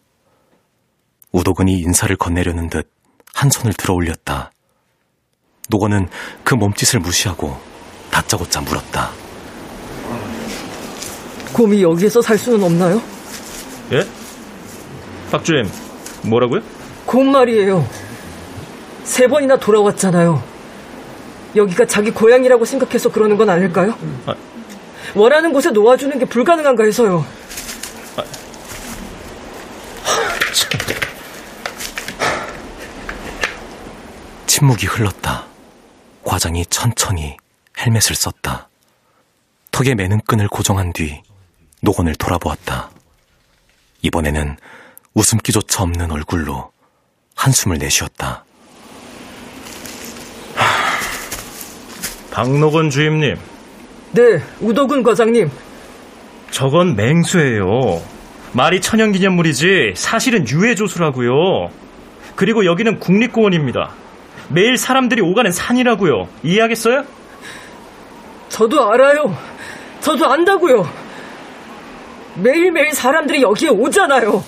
우도근이 1.33 1.81
인사를 1.81 2.15
건네려는 2.17 2.71
듯 2.71 3.00
한 3.35 3.51
손을 3.51 3.73
들어 3.75 3.95
올렸다. 3.95 4.51
노건은 5.69 6.09
그 6.45 6.55
몸짓을 6.55 7.01
무시하고 7.01 7.57
다짜고짜 8.11 8.61
물었다. 8.61 9.11
곰이 11.53 11.83
여기에서 11.83 12.23
살 12.23 12.39
수는 12.39 12.63
없나요? 12.63 13.01
예? 13.93 14.07
박주임, 15.31 15.69
뭐라고요? 16.23 16.61
곰 17.07 17.31
말이에요. 17.31 17.87
세 19.05 19.27
번이나 19.27 19.57
돌아왔잖아요. 19.57 20.43
여기가 21.57 21.87
자기 21.87 22.11
고향이라고 22.11 22.65
생각해서 22.65 23.11
그러는 23.11 23.37
건 23.37 23.51
아닐까요? 23.51 23.95
아. 24.27 24.35
원하는 25.15 25.53
곳에 25.53 25.71
놓아주는 25.71 26.19
게 26.19 26.25
불가능한가 26.25 26.85
해서요. 26.85 27.25
침묵이 34.61 34.85
흘렀다. 34.85 35.47
과장이 36.23 36.67
천천히 36.67 37.39
헬멧을 37.79 38.15
썼다. 38.15 38.69
턱에 39.71 39.95
매는 39.95 40.21
끈을 40.27 40.49
고정한 40.49 40.93
뒤 40.93 41.23
노건을 41.81 42.15
돌아보았다. 42.17 42.91
이번에는 44.03 44.59
웃음기조차 45.15 45.83
없는 45.83 46.11
얼굴로 46.11 46.73
한숨을 47.37 47.79
내쉬었다. 47.79 48.45
박노건 52.31 52.91
주임님. 52.91 53.37
네, 54.13 54.43
우도근 54.61 55.03
과장님. 55.03 55.51
저건 56.51 56.97
맹수예요. 56.97 58.03
말이 58.53 58.83
천연기념물이지 58.83 59.95
사실은 59.97 60.47
유해조수라고요. 60.47 61.71
그리고 62.37 62.67
여기는 62.67 63.01
국립공원입니다. 63.01 64.00
매일 64.51 64.77
사람들이 64.77 65.23
오가는 65.23 65.51
산이라고요. 65.53 66.29
이해하겠어요? 66.43 67.05
저도 68.49 68.91
알아요. 68.91 69.37
저도 70.01 70.27
안다고요. 70.27 70.91
매일매일 72.35 72.93
사람들이 72.93 73.43
여기에 73.43 73.69
오잖아요. 73.69 74.43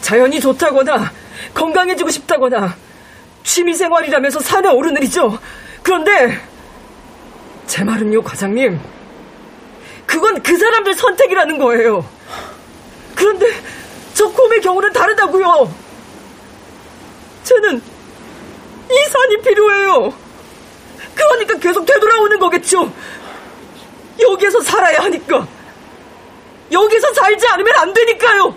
자연이 0.00 0.40
좋다거나 0.40 1.12
건강해지고 1.52 2.10
싶다거나 2.10 2.74
취미생활이라면서 3.42 4.40
산에 4.40 4.68
오르는 4.70 5.02
일이죠. 5.02 5.38
그런데 5.82 6.40
제 7.66 7.84
말은요, 7.84 8.22
과장님. 8.22 8.80
그건 10.06 10.42
그 10.42 10.56
사람들 10.56 10.94
선택이라는 10.94 11.58
거예요. 11.58 12.06
그런데 13.14 13.46
저 14.14 14.28
곰의 14.30 14.60
경우는 14.62 14.92
다르다고요. 14.92 15.74
쟤는 17.42 17.82
이 18.90 19.10
산이 19.10 19.42
필요해요. 19.42 20.12
그러니까 21.14 21.58
계속 21.58 21.86
되돌아오는 21.86 22.38
거겠죠. 22.38 22.92
여기에서 24.20 24.60
살아야 24.60 24.98
하니까. 25.00 25.46
여기서 26.72 27.12
살지 27.14 27.46
않으면 27.48 27.74
안 27.76 27.92
되니까요. 27.92 28.54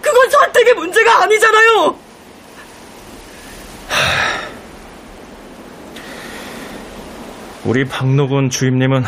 그건 0.00 0.30
선택의 0.30 0.74
문제가 0.74 1.22
아니잖아요. 1.22 1.98
우리 7.64 7.84
박노건 7.84 8.50
주임님은 8.50 9.04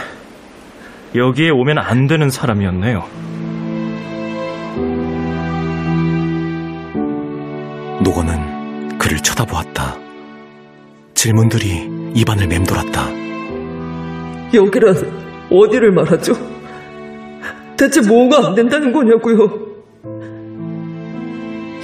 여기에 1.15 1.51
오면 1.51 1.79
안 1.79 2.09
되는 2.09 2.29
사람이었네요. 2.29 3.09
노건은 8.03 8.99
그를 8.99 9.23
쳐다보았다. 9.23 10.08
질문들이 11.19 12.13
입안을 12.15 12.47
맴돌았다. 12.47 13.09
여기란 14.55 15.49
어디를 15.51 15.91
말하죠? 15.91 16.33
대체 17.77 18.01
뭐가 18.03 18.47
안 18.47 18.55
된다는 18.55 18.93
거냐고요? 18.93 19.51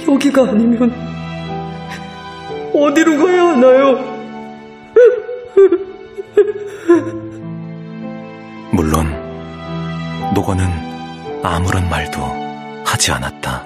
여기가 0.07 0.41
아니면 0.43 0.89
어디로 2.73 3.17
가야 3.25 3.47
하나요? 3.49 4.15
물론 8.71 9.05
노건은 10.33 10.65
아무런 11.43 11.89
말도 11.89 12.21
하지 12.85 13.11
않았다. 13.11 13.64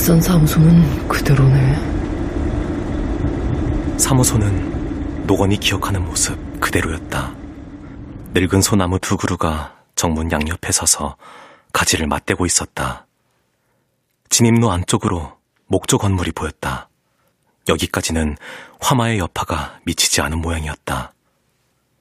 설악산 0.00 0.20
사무소는 0.20 1.08
그대로네. 1.08 1.74
사무소는 3.98 5.26
노건이 5.26 5.60
기억하는 5.60 6.04
모습 6.04 6.38
그대로였다. 6.58 7.34
늙은 8.32 8.62
소나무 8.62 8.98
두 8.98 9.18
그루가 9.18 9.76
정문 9.94 10.32
양옆에 10.32 10.72
서서 10.72 11.16
가지를 11.72 12.06
맞대고 12.06 12.46
있었다. 12.46 13.06
진입로 14.30 14.70
안쪽으로 14.70 15.36
목조 15.66 15.98
건물이 15.98 16.32
보였다. 16.32 16.88
여기까지는 17.68 18.38
화마의 18.80 19.18
여파가 19.18 19.80
미치지 19.84 20.22
않은 20.22 20.40
모양이었다. 20.40 21.12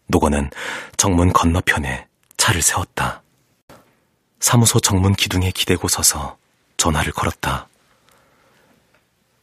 노건은 0.07 0.49
정문 0.95 1.33
건너편에 1.33 2.07
차를 2.37 2.61
세웠다. 2.61 3.23
사무소 4.39 4.79
정문 4.79 5.13
기둥에 5.13 5.51
기대고 5.51 5.89
서서 5.89 6.37
전화를 6.77 7.11
걸었다. 7.11 7.68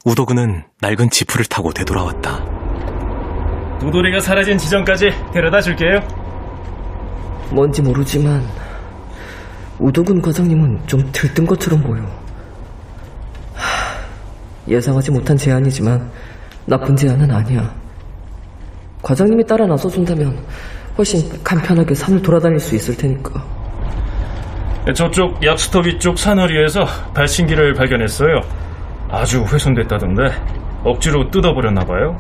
우도근은 0.07 0.63
낡은 0.81 1.11
지프를 1.11 1.47
타고 1.47 1.73
되돌아왔다. 1.73 2.45
도돌이가 3.81 4.21
사라진 4.21 4.57
지점까지 4.57 5.11
데려다 5.35 5.61
줄게요. 5.61 5.99
뭔지 7.51 7.83
모르지만 7.83 8.41
우도근 9.81 10.23
과장님은 10.23 10.87
좀 10.87 11.01
들뜬 11.11 11.45
것처럼 11.45 11.83
보여. 11.83 12.03
하, 13.55 13.99
예상하지 14.69 15.11
못한 15.11 15.37
제안이지만 15.37 16.09
나쁜 16.67 16.95
제안은 16.95 17.29
아니야. 17.29 17.75
과장님이 19.03 19.45
따라 19.45 19.67
나서준다면 19.67 20.39
훨씬 20.97 21.21
간편하게 21.43 21.97
산을 21.97 22.23
돌아다닐 22.23 22.61
수 22.61 22.77
있을 22.77 22.97
테니까. 22.97 23.45
저쪽 24.95 25.45
약수터 25.45 25.81
위쪽 25.81 26.17
산허리에서 26.17 26.87
발신기를 27.13 27.75
발견했어요. 27.75 28.66
아주 29.11 29.43
훼손됐다던데 29.45 30.23
억지로 30.85 31.31
뜯어버렸나봐요. 31.31 32.17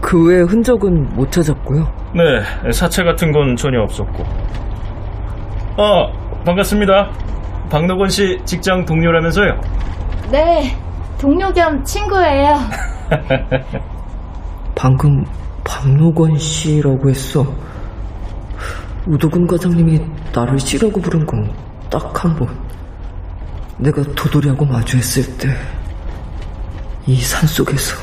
그 0.00 0.28
외 0.28 0.40
흔적은 0.42 1.14
못 1.16 1.30
찾았고요. 1.32 1.92
네, 2.14 2.72
사체 2.72 3.02
같은 3.02 3.32
건 3.32 3.56
전혀 3.56 3.80
없었고. 3.80 4.24
아, 5.76 6.06
반갑습니다. 6.44 7.10
박노건 7.70 8.08
씨 8.08 8.38
직장 8.44 8.84
동료라면서요? 8.84 9.60
네, 10.30 10.76
동료 11.20 11.52
겸 11.52 11.82
친구예요. 11.84 12.56
방금 14.74 15.24
박노건 15.64 16.36
씨라고 16.38 17.10
했어. 17.10 17.44
우도근 19.06 19.46
과장님이 19.46 20.00
나를 20.34 20.58
씨라고 20.58 21.00
부른 21.00 21.26
건 21.26 21.50
딱 21.90 22.24
한 22.24 22.36
번. 22.36 22.46
내가 23.78 24.02
도돌이하고 24.14 24.66
마주했을 24.66 25.38
때, 25.38 25.48
이 27.08 27.22
산속에서. 27.22 27.96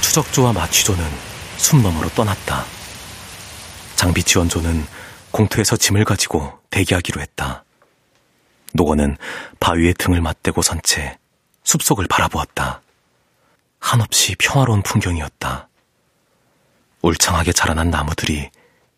추적조와 0.00 0.52
마취조는 0.52 1.37
숨 1.58 1.82
너머로 1.82 2.08
떠났다. 2.10 2.64
장비 3.96 4.22
지원조는 4.22 4.86
공터에서 5.30 5.76
짐을 5.76 6.04
가지고 6.04 6.58
대기하기로 6.70 7.20
했다. 7.20 7.64
노건은 8.74 9.16
바위에 9.60 9.92
등을 9.94 10.20
맞대고 10.20 10.62
선 10.62 10.80
채 10.82 11.18
숲속을 11.64 12.06
바라보았다. 12.08 12.80
한없이 13.80 14.34
평화로운 14.38 14.82
풍경이었다. 14.82 15.68
울창하게 17.02 17.52
자라난 17.52 17.90
나무들이 17.90 18.50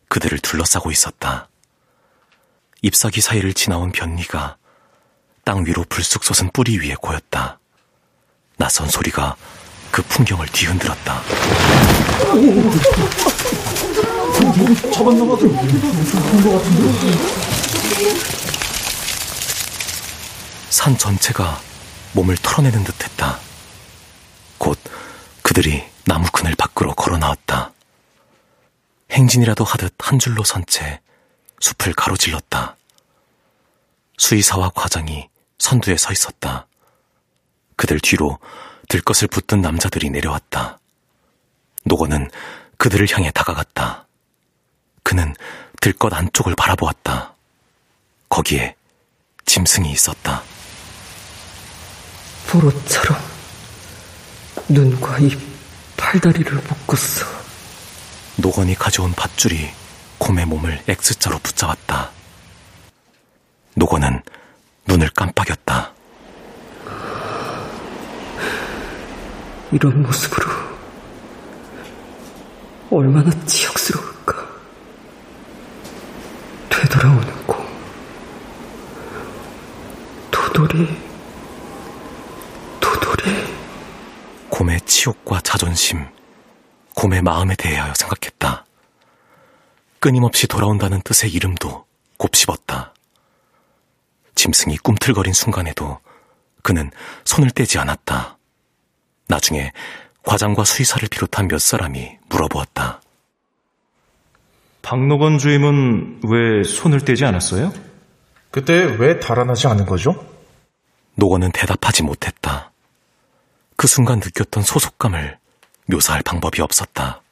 그들을 0.08 0.38
둘러싸고 0.38 0.90
있었다. 0.92 1.48
잎사귀 2.82 3.20
사이를 3.20 3.52
지나온 3.54 3.90
변리가 3.92 4.56
땅 5.44 5.64
위로 5.66 5.84
불쑥 5.88 6.22
솟은 6.24 6.50
뿌리 6.52 6.78
위에 6.78 6.94
고였다. 6.94 7.58
낯선 8.56 8.88
소리가 8.88 9.36
그 9.90 10.02
풍경을 10.02 10.46
뒤흔들었다. 10.48 11.22
산 20.68 20.96
전체가 20.96 21.60
몸을 22.12 22.36
털어내는 22.36 22.84
듯 22.84 23.04
했다. 23.04 23.38
곧 24.58 24.78
그들이 25.42 25.84
나무 26.06 26.26
그늘 26.32 26.54
밖으로 26.54 26.94
걸어 26.94 27.18
나왔다. 27.18 27.72
행진이라도 29.10 29.64
하듯 29.64 29.94
한 29.98 30.18
줄로 30.18 30.44
선 30.44 30.64
채 30.66 31.00
숲을 31.60 31.92
가로질렀다. 31.94 32.76
수의사와 34.18 34.70
과장이 34.74 35.28
선두에 35.58 35.96
서 35.96 36.12
있었다. 36.12 36.66
그들 37.76 38.00
뒤로 38.00 38.38
들것을 38.90 39.28
붙든 39.28 39.60
남자들이 39.60 40.10
내려왔다. 40.10 40.80
노건은 41.84 42.28
그들을 42.76 43.06
향해 43.12 43.30
다가갔다. 43.30 44.08
그는 45.04 45.32
들것 45.80 46.12
안쪽을 46.12 46.56
바라보았다. 46.56 47.34
거기에 48.28 48.74
짐승이 49.46 49.92
있었다. 49.92 50.42
포로처럼 52.48 53.16
눈과 54.68 55.20
입, 55.20 55.38
팔다리를 55.96 56.52
묶었어. 56.52 57.26
노건이 58.38 58.74
가져온 58.74 59.12
밧줄이 59.12 59.70
곰의 60.18 60.46
몸을 60.46 60.82
X자로 60.88 61.38
붙잡았다. 61.38 62.10
노건은 63.76 64.20
눈을 64.86 65.10
깜빡였다. 65.10 65.94
이런 69.72 70.02
모습으로 70.02 70.50
얼마나 72.90 73.30
치욕스러울까. 73.46 74.34
되돌아오는 76.68 77.46
곰. 77.46 77.66
도돌이, 80.30 80.88
도돌이. 82.80 83.50
치욕과 85.00 85.40
자존심, 85.40 86.06
곰의 86.94 87.22
마음에 87.22 87.54
대하여 87.56 87.94
생각했다. 87.94 88.66
끊임없이 90.00 90.46
돌아온다는 90.46 91.00
뜻의 91.02 91.32
이름도 91.32 91.86
곱씹었다. 92.18 92.92
짐승이 94.34 94.78
꿈틀거린 94.78 95.32
순간에도 95.32 96.00
그는 96.62 96.90
손을 97.24 97.50
떼지 97.50 97.78
않았다. 97.78 98.36
나중에 99.30 99.72
과장과 100.24 100.64
수의사를 100.64 101.08
비롯한 101.08 101.48
몇 101.48 101.60
사람이 101.60 102.18
물어보았다. 102.28 103.00
박노건 104.82 105.38
주임은 105.38 106.20
왜 106.24 106.64
손을 106.64 107.04
떼지 107.04 107.24
않았어요? 107.24 107.72
그때 108.50 108.74
왜 108.74 109.20
달아나지 109.20 109.68
않은 109.68 109.86
거죠? 109.86 110.26
노건은 111.14 111.52
대답하지 111.52 112.02
못했다. 112.02 112.72
그 113.76 113.86
순간 113.86 114.18
느꼈던 114.18 114.62
소속감을 114.62 115.38
묘사할 115.86 116.22
방법이 116.22 116.60
없었다. 116.60 117.22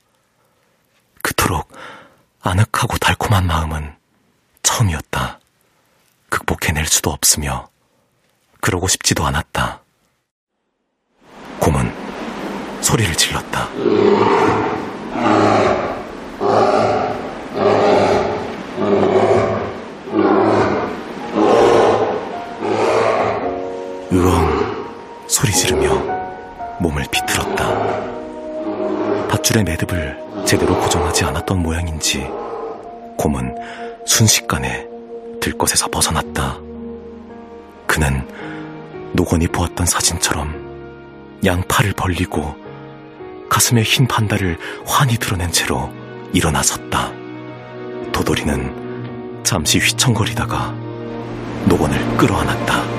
그토록 1.23 1.71
아늑하고 2.41 2.97
달콤한 2.99 3.47
마음은 3.47 3.95
처음이었다. 4.63 5.41
극복해낼 6.29 6.87
수도 6.87 7.11
없으며 7.11 7.69
그러고 8.61 8.87
싶지도 8.89 9.27
않았다. 9.27 9.83
곰은 11.61 11.93
소리를 12.81 13.15
질렀다. 13.15 13.69
으엉 24.13 24.87
소리 25.27 25.53
지르며 25.53 25.91
몸을 26.81 27.05
비틀었다. 27.11 27.69
밧줄의 29.29 29.65
매듭을 29.65 30.19
제대로 30.47 30.79
고정하지 30.79 31.25
않았던 31.25 31.59
모양인지 31.63 32.27
곰은 33.19 33.55
순식간에 34.07 34.87
들것에서 35.41 35.89
벗어났다. 35.89 36.59
그는 37.87 38.27
노건이 39.13 39.49
보았던 39.49 39.87
사진처럼 39.87 40.68
양팔을 41.45 41.93
벌리고 41.93 42.57
가슴에 43.49 43.83
흰 43.83 44.07
반달을 44.07 44.59
환히 44.87 45.17
드러낸 45.17 45.51
채로 45.53 45.93
일어나 46.33 46.63
섰다. 46.63 47.13
도돌이는 48.13 49.43
잠시 49.45 49.79
휘청거리다가 49.79 50.75
노건을 51.67 52.17
끌어안았다. 52.17 52.99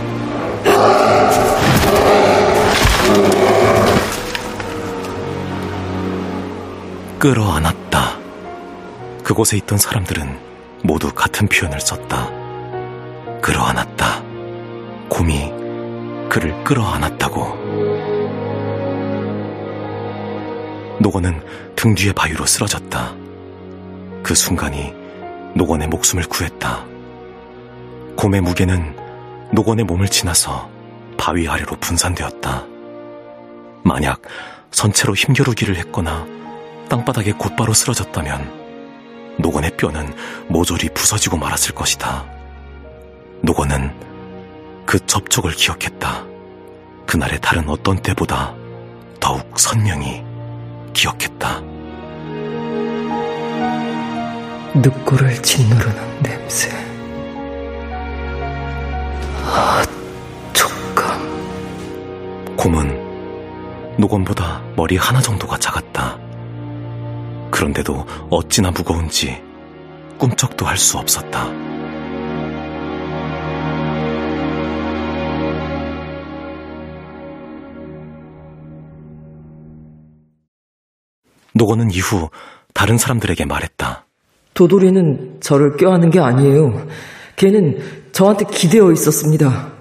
끌어안았다. 7.19 8.17
그곳에 9.23 9.57
있던 9.57 9.77
사람들은 9.77 10.39
모두 10.83 11.11
같은 11.13 11.47
표현을 11.47 11.81
썼다. 11.81 12.29
끌어안았다. 13.41 14.23
곰이 15.09 15.51
그를 16.29 16.63
끌어안았다고. 16.63 17.88
노건은 20.99 21.41
등 21.75 21.95
뒤에 21.95 22.11
바위로 22.11 22.45
쓰러졌다. 22.45 23.15
그 24.21 24.35
순간이 24.35 24.93
노건의 25.55 25.87
목숨을 25.87 26.25
구했다. 26.25 26.85
곰의 28.17 28.41
무게는 28.41 28.95
노건의 29.53 29.85
몸을 29.85 30.07
지나서 30.09 30.69
바위 31.17 31.47
아래로 31.47 31.77
분산되었다. 31.79 32.65
만약 33.83 34.21
선체로 34.71 35.15
힘겨루기를 35.15 35.77
했거나 35.77 36.27
땅바닥에 36.89 37.31
곧바로 37.33 37.73
쓰러졌다면 37.73 39.37
노건의 39.39 39.77
뼈는 39.77 40.13
모조리 40.49 40.89
부서지고 40.89 41.37
말았을 41.37 41.73
것이다. 41.73 42.25
노건은 43.41 43.95
그 44.85 44.99
접촉을 45.05 45.51
기억했다. 45.51 46.25
그날의 47.05 47.39
다른 47.41 47.69
어떤 47.69 47.97
때보다 48.01 48.53
더욱 49.19 49.57
선명히 49.57 50.28
기억했다. 50.93 51.61
늑골을 54.75 55.41
짓누르는 55.41 56.21
냄새. 56.21 56.69
아, 59.45 59.81
촉감. 60.53 62.55
곰은 62.55 63.09
노건보다 63.97 64.61
머리 64.75 64.95
하나 64.97 65.19
정도가 65.21 65.57
작았다. 65.57 66.17
그런데도 67.51 68.05
어찌나 68.29 68.71
무거운지 68.71 69.41
꿈쩍도 70.17 70.65
할 70.65 70.77
수 70.77 70.97
없었다. 70.97 71.47
노건은 81.59 81.91
이후 81.91 82.29
다른 82.73 82.97
사람들에게 82.97 83.45
말했다. 83.45 84.05
도돌이는 84.55 85.41
저를 85.41 85.77
껴안은 85.77 86.09
게 86.09 86.19
아니에요. 86.19 86.87
걔는 87.35 88.11
저한테 88.11 88.45
기대어 88.45 88.91
있었습니다. 88.93 89.71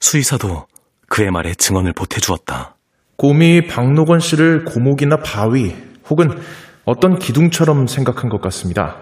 수의사도 0.00 0.66
그의 1.08 1.30
말에 1.30 1.54
증언을 1.54 1.92
보태주었다. 1.92 2.76
곰이 3.16 3.66
박노건 3.66 4.20
씨를 4.20 4.64
고목이나 4.64 5.18
바위 5.18 5.76
혹은 6.08 6.30
어떤 6.84 7.18
기둥처럼 7.18 7.86
생각한 7.86 8.30
것 8.30 8.40
같습니다. 8.40 8.96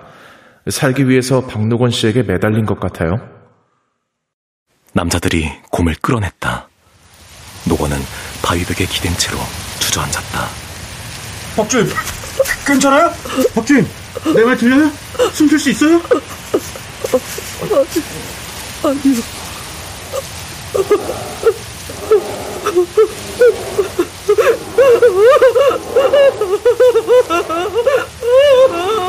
살기 0.69 1.09
위해서 1.09 1.47
박노건 1.47 1.91
씨에게 1.91 2.25
매달린 2.25 2.67
것 2.67 2.81
같아요. 2.81 3.17
남자들이 4.93 5.51
곰을 5.71 5.95
끌어냈다. 6.01 6.69
노건은 7.69 7.97
바위벽에 8.43 8.87
기댄 8.87 9.13
채로 9.13 9.39
주저앉았다. 9.79 10.66
박주임, 11.57 11.89
괜찮아요? 12.67 13.13
박주임, 13.55 13.87
내 14.35 14.45
말 14.45 14.57
들려요? 14.57 14.91
숨 15.33 15.49
쉴 15.49 15.59
수 15.59 15.71
있어요? 15.71 16.01
아니, 18.85 18.99
아니요. 19.01 19.23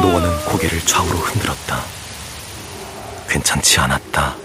노원은 0.01 0.45
고개를 0.45 0.79
좌우로 0.81 1.17
흔들었다. 1.17 1.83
괜찮지 3.29 3.79
않았다. 3.79 4.36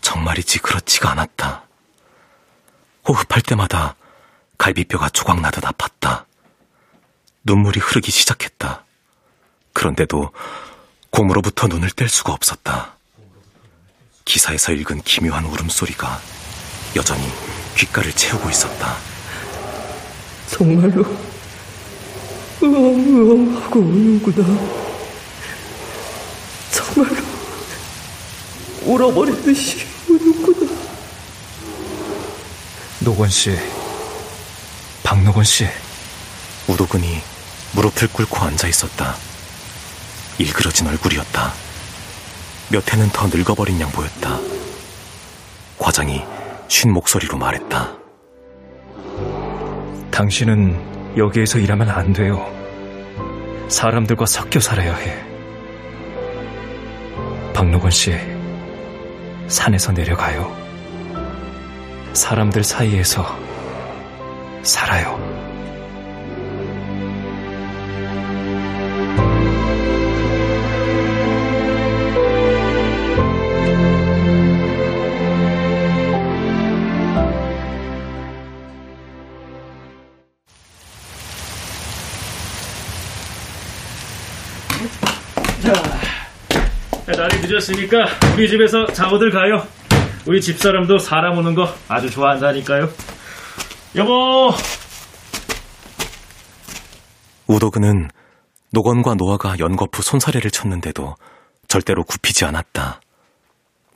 정말이지 0.00 0.58
그렇지가 0.60 1.10
않았다. 1.12 1.62
호흡할 3.08 3.42
때마다 3.42 3.96
갈비뼈가 4.58 5.08
조각나듯 5.10 5.64
아팠다. 5.64 6.24
눈물이 7.44 7.80
흐르기 7.80 8.10
시작했다. 8.10 8.84
그런데도 9.72 10.30
곰으로부터 11.10 11.66
눈을 11.66 11.90
뗄 11.90 12.08
수가 12.08 12.32
없었다. 12.32 12.96
기사에서 14.24 14.72
읽은 14.72 15.02
기묘한 15.02 15.44
울음소리가 15.44 16.20
여전히 16.96 17.22
귓가를 17.76 18.12
채우고 18.12 18.48
있었다. 18.50 18.96
정말로 20.48 21.04
으엉으엉하고 22.62 23.80
우는구나. 23.80 24.46
정말로 26.70 27.16
울어버린 28.82 29.42
듯이 29.42 29.84
우는구나. 30.08 30.72
노건 33.00 33.28
씨, 33.28 33.58
박노건 35.02 35.42
씨. 35.42 35.66
우도근이 36.68 37.31
무릎을 37.72 38.08
꿇고 38.08 38.38
앉아 38.38 38.68
있었다. 38.68 39.14
일그러진 40.38 40.86
얼굴이었다. 40.86 41.52
몇 42.70 42.92
해는 42.92 43.08
더 43.10 43.26
늙어버린 43.26 43.80
양 43.80 43.90
보였다. 43.90 44.38
과장이 45.78 46.22
쉰 46.68 46.90
목소리로 46.90 47.36
말했다. 47.38 47.92
당신은 50.10 51.16
여기에서 51.16 51.58
일하면 51.58 51.90
안 51.90 52.12
돼요. 52.12 52.46
사람들과 53.68 54.26
섞여 54.26 54.60
살아야 54.60 54.94
해. 54.94 55.24
박노건 57.54 57.90
씨, 57.90 58.14
산에서 59.48 59.92
내려가요. 59.92 60.54
사람들 62.12 62.64
사이에서 62.64 63.38
살아요. 64.62 65.31
늦었으니까 87.62 88.06
우리 88.34 88.48
집에서 88.48 88.86
작업들 88.86 89.30
가요. 89.30 89.66
우리 90.26 90.40
집사람도 90.40 90.98
사람 90.98 91.38
오는 91.38 91.54
거 91.54 91.72
아주 91.88 92.10
좋아한다니까요. 92.10 92.88
여보! 93.96 94.50
우도근은 97.46 98.10
노건과 98.70 99.14
노아가 99.14 99.58
연거푸 99.58 100.02
손사래를 100.02 100.50
쳤는데도 100.50 101.14
절대로 101.68 102.04
굽히지 102.04 102.44
않았다. 102.44 103.00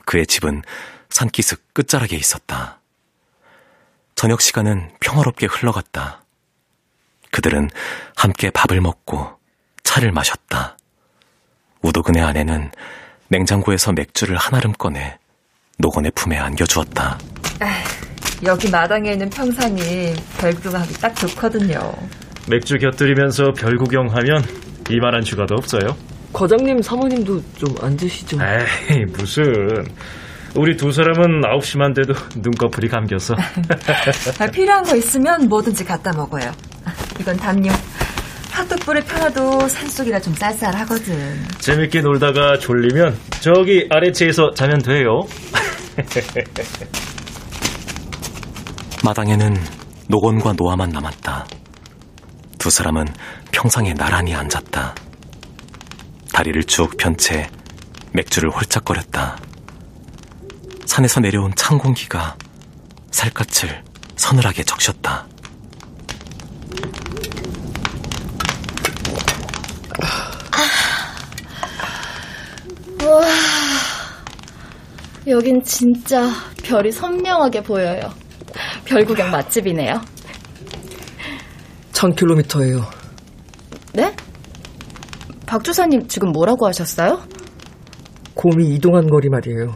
그의 0.05 0.25
집은 0.27 0.61
산기슭 1.09 1.59
끝자락에 1.73 2.15
있었다. 2.15 2.79
저녁 4.15 4.41
시간은 4.41 4.91
평화롭게 4.99 5.47
흘러갔다. 5.47 6.23
그들은 7.31 7.69
함께 8.15 8.49
밥을 8.49 8.81
먹고 8.81 9.37
차를 9.83 10.11
마셨다. 10.11 10.77
우도근의 11.81 12.23
아내는 12.23 12.71
냉장고에서 13.29 13.91
맥주를 13.93 14.37
한아름 14.37 14.73
꺼내 14.73 15.17
노건의 15.77 16.11
품에 16.15 16.37
안겨주었다. 16.37 17.17
여기 18.45 18.69
마당에 18.69 19.13
있는 19.13 19.29
평상이 19.29 20.13
별구경하기 20.39 20.93
딱 21.01 21.15
좋거든요. 21.15 21.93
맥주 22.47 22.77
곁들이면서 22.77 23.51
별 23.57 23.77
구경하면 23.77 24.43
이만한 24.89 25.23
휴가도 25.25 25.55
없어요. 25.55 25.97
과장님 26.33 26.81
사모님도 26.81 27.41
좀 27.55 27.75
앉으시죠. 27.81 28.37
에이, 28.41 29.05
무슨. 29.17 29.43
우리 30.55 30.77
두 30.77 30.91
사람은 30.91 31.41
9시만 31.41 31.95
돼도 31.95 32.13
눈꺼풀이 32.41 32.87
감겼어. 32.89 33.35
아, 34.39 34.47
필요한 34.47 34.83
거 34.83 34.95
있으면 34.95 35.49
뭐든지 35.49 35.83
갖다 35.83 36.11
먹어요. 36.13 36.51
이건 37.19 37.37
담요. 37.37 37.71
핫도불에 38.51 39.01
펴놔도 39.01 39.67
산속이라 39.67 40.19
좀 40.21 40.33
쌀쌀하거든. 40.35 41.47
재밌게 41.59 42.01
놀다가 42.01 42.57
졸리면 42.57 43.17
저기 43.39 43.87
아래채에서 43.89 44.51
자면 44.55 44.79
돼요. 44.81 45.21
마당에는 49.03 49.55
노건과 50.07 50.53
노아만 50.53 50.89
남았다. 50.89 51.45
두 52.57 52.69
사람은 52.69 53.05
평상에 53.51 53.93
나란히 53.93 54.33
앉았다. 54.35 54.95
다리를 56.33 56.63
쭉 56.63 56.97
편 56.97 57.15
채 57.17 57.49
맥주를 58.13 58.49
홀짝거렸다. 58.49 59.37
산에서 60.85 61.19
내려온 61.19 61.51
찬 61.55 61.77
공기가 61.77 62.35
살갗을 63.11 63.83
서늘하게 64.15 64.63
적셨다. 64.63 65.27
와, 73.05 73.21
여긴 75.27 75.61
진짜 75.63 76.29
별이 76.63 76.91
선명하게 76.91 77.61
보여요. 77.63 78.01
별 78.85 79.05
구경 79.05 79.29
맛집이네요. 79.31 80.01
1000km예요. 81.93 82.83
네? 83.93 84.15
박 85.45 85.63
주사님 85.63 86.07
지금 86.07 86.31
뭐라고 86.31 86.67
하셨어요? 86.67 87.21
곰이 88.33 88.75
이동한 88.75 89.07
거리 89.07 89.29
말이에요. 89.29 89.75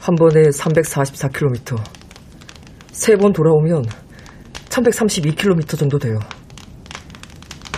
한 0.00 0.14
번에 0.14 0.42
344km. 0.50 1.78
세 2.92 3.16
번 3.16 3.32
돌아오면 3.32 3.84
1132km 4.68 5.78
정도 5.78 5.98
돼요. 5.98 6.18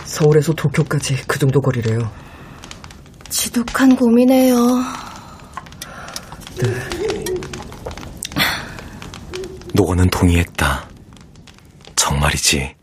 서울에서 0.04 0.52
도쿄까지 0.54 1.26
그 1.26 1.38
정도 1.38 1.60
거리래요. 1.60 1.98
지독한 3.30 3.94
곰이네요. 3.94 4.56
노건은 9.72 10.10
동의했다. 10.10 10.88
정말이지 11.94 12.74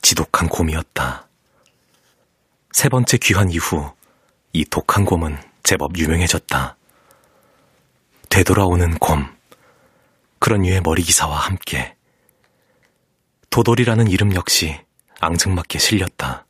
지독한 0.00 0.48
곰이었다. 0.48 1.28
세 2.72 2.88
번째 2.88 3.18
귀환 3.18 3.50
이후 3.50 3.92
이 4.52 4.64
독한 4.64 5.04
곰은 5.04 5.36
제법 5.62 5.98
유명해졌다. 5.98 6.76
되돌아오는 8.28 8.98
곰. 8.98 9.26
그런 10.38 10.64
유의 10.64 10.80
머리 10.82 11.02
기사와 11.02 11.36
함께 11.36 11.96
도돌이라는 13.50 14.08
이름 14.08 14.34
역시 14.34 14.80
앙증맞게 15.20 15.78
실렸다. 15.78 16.46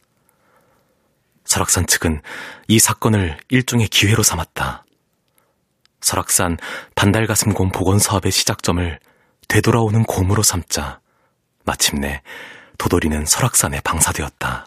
설악산 1.52 1.86
측은 1.86 2.22
이 2.66 2.78
사건을 2.78 3.36
일종의 3.50 3.88
기회로 3.88 4.22
삼았다. 4.22 4.86
설악산 6.00 6.56
반달가슴곰 6.94 7.72
복원 7.72 7.98
사업의 7.98 8.32
시작점을 8.32 8.98
되돌아오는 9.48 10.04
곰으로 10.04 10.42
삼자 10.42 11.00
마침내 11.66 12.22
도돌이는 12.78 13.26
설악산에 13.26 13.82
방사되었다. 13.82 14.66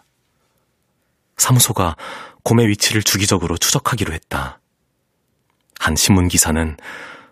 사무소가 1.38 1.96
곰의 2.44 2.68
위치를 2.68 3.02
주기적으로 3.02 3.58
추적하기로 3.58 4.14
했다. 4.14 4.60
한 5.80 5.96
신문 5.96 6.28
기사는 6.28 6.78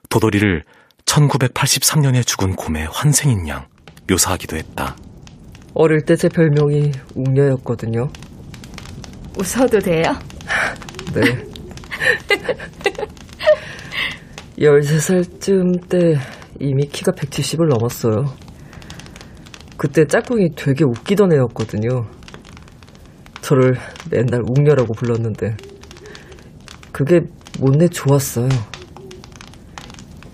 도돌이를 0.10 0.64
1983년에 1.06 2.26
죽은 2.26 2.56
곰의 2.56 2.88
환생인 2.91 3.47
양 3.47 3.68
묘사하기도 4.10 4.58
했다. 4.58 4.95
어릴 5.76 6.01
때 6.06 6.16
제 6.16 6.28
별명이 6.28 6.91
웅녀였거든요. 7.16 8.10
웃어도 9.38 9.79
돼요? 9.79 10.13
네. 11.13 11.45
13살쯤 14.57 15.89
때 15.89 16.15
이미 16.59 16.86
키가 16.86 17.11
170을 17.11 17.67
넘었어요. 17.67 18.25
그때 19.77 20.05
짝꿍이 20.05 20.55
되게 20.55 20.84
웃기던 20.84 21.34
애였거든요. 21.34 22.05
저를 23.41 23.75
맨날 24.09 24.41
웅녀라고 24.47 24.93
불렀는데 24.93 25.57
그게 26.91 27.21
못내 27.59 27.88
좋았어요. 27.89 28.47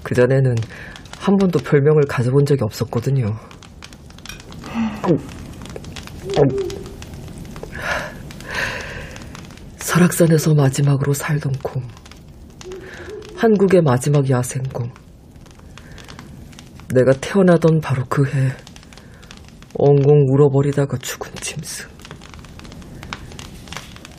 그전에는 0.03 0.55
한 1.17 1.37
번도 1.37 1.59
별명을 1.59 2.03
가져본 2.07 2.45
적이 2.45 2.63
없었거든요. 2.63 3.35
설악산에서 9.99 10.53
마지막으로 10.53 11.13
살던 11.13 11.51
곰. 11.61 11.83
한국의 13.35 13.81
마지막 13.81 14.29
야생곰. 14.29 14.91
내가 16.93 17.11
태어나던 17.19 17.81
바로 17.81 18.03
그 18.07 18.25
해, 18.25 18.51
엉엉 19.75 20.25
울어버리다가 20.29 20.97
죽은 20.97 21.31
짐승. 21.41 21.89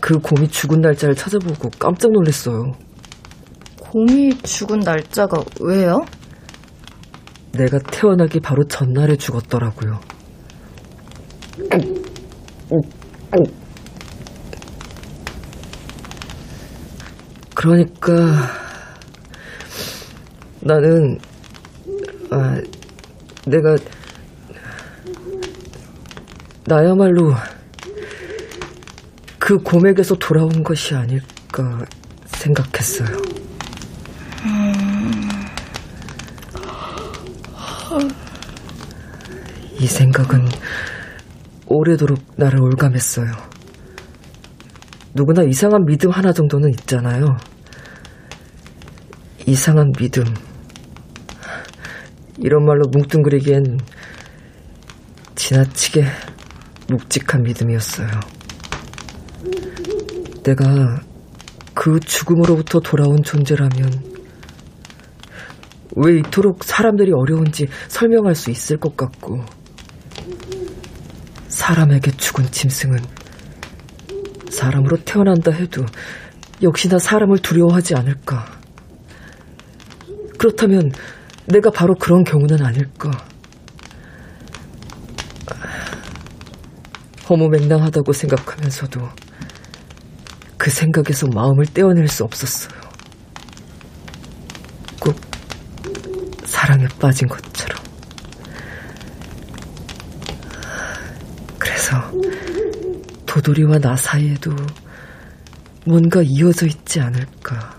그 0.01 0.19
곰이 0.19 0.49
죽은 0.49 0.81
날짜를 0.81 1.15
찾아보고 1.15 1.71
깜짝 1.79 2.13
놀랐어요. 2.13 2.73
곰이 3.81 4.35
죽은 4.43 4.81
날짜가 4.81 5.43
왜요? 5.61 6.05
내가 7.53 7.79
태어나기 7.91 8.41
바로 8.41 8.65
전날에 8.65 9.17
죽었더라고요. 9.17 10.01
그러니까 17.61 18.15
나는 20.63 21.19
아, 22.31 22.59
내가 23.47 23.77
나야말로 26.65 27.35
그 29.39 29.59
곰에게서 29.59 30.15
돌아온 30.15 30.63
것이 30.65 30.95
아닐까 30.95 31.85
생각했어요. 32.25 33.09
이 39.79 39.87
생각은 39.87 40.49
오래도록 41.67 42.21
나를 42.37 42.63
올감했어요. 42.63 43.31
누구나 45.13 45.43
이상한 45.43 45.85
믿음 45.85 46.09
하나 46.11 46.33
정도는 46.33 46.71
있잖아요. 46.71 47.37
이상한 49.51 49.91
믿음. 49.99 50.23
이런 52.39 52.65
말로 52.65 52.85
뭉뚱그리기엔 52.93 53.79
지나치게 55.35 56.05
묵직한 56.89 57.43
믿음이었어요. 57.43 58.09
내가 60.45 61.01
그 61.75 61.99
죽음으로부터 61.99 62.79
돌아온 62.79 63.25
존재라면 63.25 63.91
왜 65.97 66.19
이토록 66.19 66.63
사람들이 66.63 67.11
어려운지 67.13 67.67
설명할 67.89 68.37
수 68.37 68.53
있을 68.53 68.77
것 68.77 68.97
같고 68.97 69.45
사람에게 71.49 72.13
죽은 72.13 72.53
짐승은 72.53 72.99
사람으로 74.49 74.99
태어난다 74.99 75.51
해도 75.51 75.85
역시나 76.63 77.01
사람을 77.01 77.39
두려워하지 77.39 77.97
않을까. 77.97 78.60
그렇다면 80.41 80.91
내가 81.45 81.71
바로 81.71 81.95
그런 81.95 82.25
경우는 82.25 82.65
아닐까. 82.65 83.11
허무맹랑하다고 87.29 88.11
생각하면서도 88.11 89.01
그 90.57 90.71
생각에서 90.71 91.27
마음을 91.27 91.67
떼어낼 91.67 92.09
수 92.09 92.25
없었어요. 92.25 92.81
꼭 94.99 95.15
사랑에 96.47 96.87
빠진 96.99 97.29
것처럼. 97.29 97.79
그래서 101.59 101.97
도돌이와 103.27 103.79
나 103.79 103.95
사이에도 103.95 104.57
뭔가 105.85 106.23
이어져 106.25 106.65
있지 106.65 106.99
않을까 106.99 107.79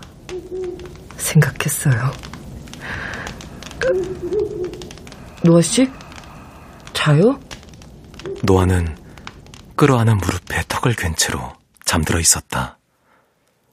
생각했어요. 1.16 2.31
노아씨? 5.44 5.90
자요? 6.92 7.40
노아는 8.44 8.96
끌어안은 9.74 10.18
무릎에 10.18 10.62
턱을 10.68 10.94
괜 10.94 11.16
채로 11.16 11.52
잠들어 11.84 12.20
있었다. 12.20 12.78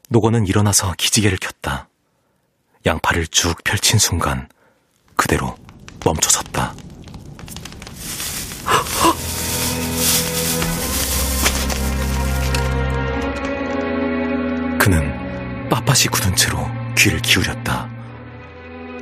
노건은 0.09 0.47
일어나서 0.47 0.93
기지개를 0.97 1.37
켰다. 1.37 1.87
양팔을 2.85 3.27
쭉 3.27 3.55
펼친 3.63 3.99
순간 3.99 4.47
그대로 5.15 5.55
멈춰섰다. 6.03 6.73
그는 14.79 15.69
빳빳이 15.69 16.09
굳은 16.11 16.35
채로 16.35 16.57
귀를 16.97 17.19
기울였다. 17.21 17.87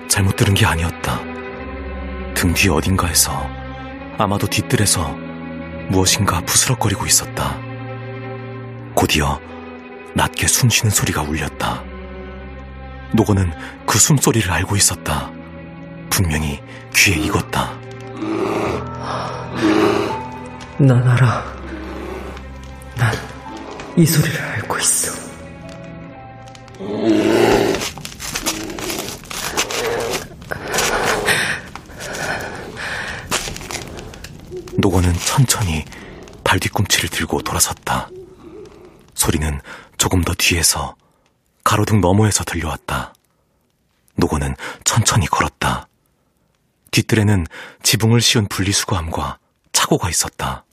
잘못 0.10 0.36
들은 0.36 0.54
게 0.54 0.66
아니었다. 0.66 1.27
등 2.38 2.54
뒤 2.54 2.70
어딘가에서 2.70 3.50
아마도 4.20 4.46
뒤뜰에서 4.48 5.08
무엇인가 5.90 6.40
부스럭거리고 6.42 7.06
있었다. 7.08 7.58
곧이어 8.94 9.40
낮게 10.14 10.46
숨 10.48 10.70
쉬는 10.70 10.92
소리가 10.92 11.24
울렸다. 11.24 11.84
노건은 13.14 13.52
그 13.88 13.98
숨소리를 13.98 14.52
알고 14.52 14.76
있었다. 14.76 15.32
분명히 16.12 16.62
귀에 16.96 17.16
익었다. 17.16 17.72
난 20.78 21.08
알아. 21.08 21.44
난 22.98 23.38
이 23.98 24.06
소리를 24.06 24.40
알고 24.40 24.78
있어. 24.78 25.12
노건은 34.88 35.14
천천히 35.16 35.84
발 36.46 36.62
뒤꿈치를 36.62 37.10
들고 37.10 37.42
돌아섰다. 37.42 38.10
소리는 39.16 39.60
조금 39.98 40.22
더 40.22 40.34
뒤에서 40.34 40.96
가로등 41.66 42.00
너머에서 42.00 42.46
들려왔다. 42.46 43.14
노건은 44.16 44.56
천천히 44.86 45.26
걸었다. 45.28 45.90
뒷뜰에는 46.92 47.46
지붕을 47.84 48.22
씌운 48.22 48.48
분리수거함과 48.48 49.40
차고가 49.74 50.10
있었다. 50.10 50.64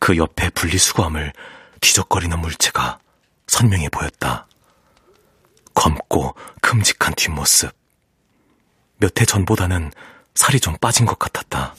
그 0.00 0.16
옆에 0.16 0.50
분리수거함을 0.50 1.32
뒤적거리는 1.80 2.36
물체가 2.40 2.98
선명해 3.46 3.90
보였다. 3.90 4.48
검고 5.74 6.34
큼직한 6.62 7.14
뒷모습. 7.14 7.70
몇 8.96 9.20
해 9.20 9.24
전보다는 9.24 9.92
살이 10.34 10.58
좀 10.58 10.76
빠진 10.78 11.06
것 11.06 11.16
같았다. 11.16 11.76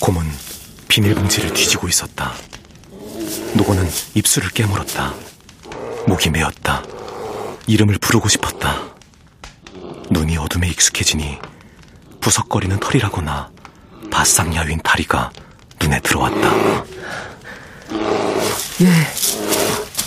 곰은 0.00 0.30
비닐봉지를 0.88 1.52
뒤지고 1.54 1.88
있었다. 1.88 2.34
노고는 3.54 3.88
입술을 4.14 4.50
깨물었다. 4.50 5.14
목이 6.06 6.30
메었다. 6.30 6.82
이름을 7.66 7.98
부르고 7.98 8.28
싶었다. 8.28 8.82
눈이 10.10 10.36
어둠에 10.36 10.68
익숙해지니 10.68 11.38
부석거리는 12.20 12.78
털이라거나 12.80 13.50
바싹 14.10 14.54
야윈 14.54 14.80
다리가 14.82 15.30
눈에 15.80 16.00
들어왔다. 16.00 16.84
예, 18.82 19.14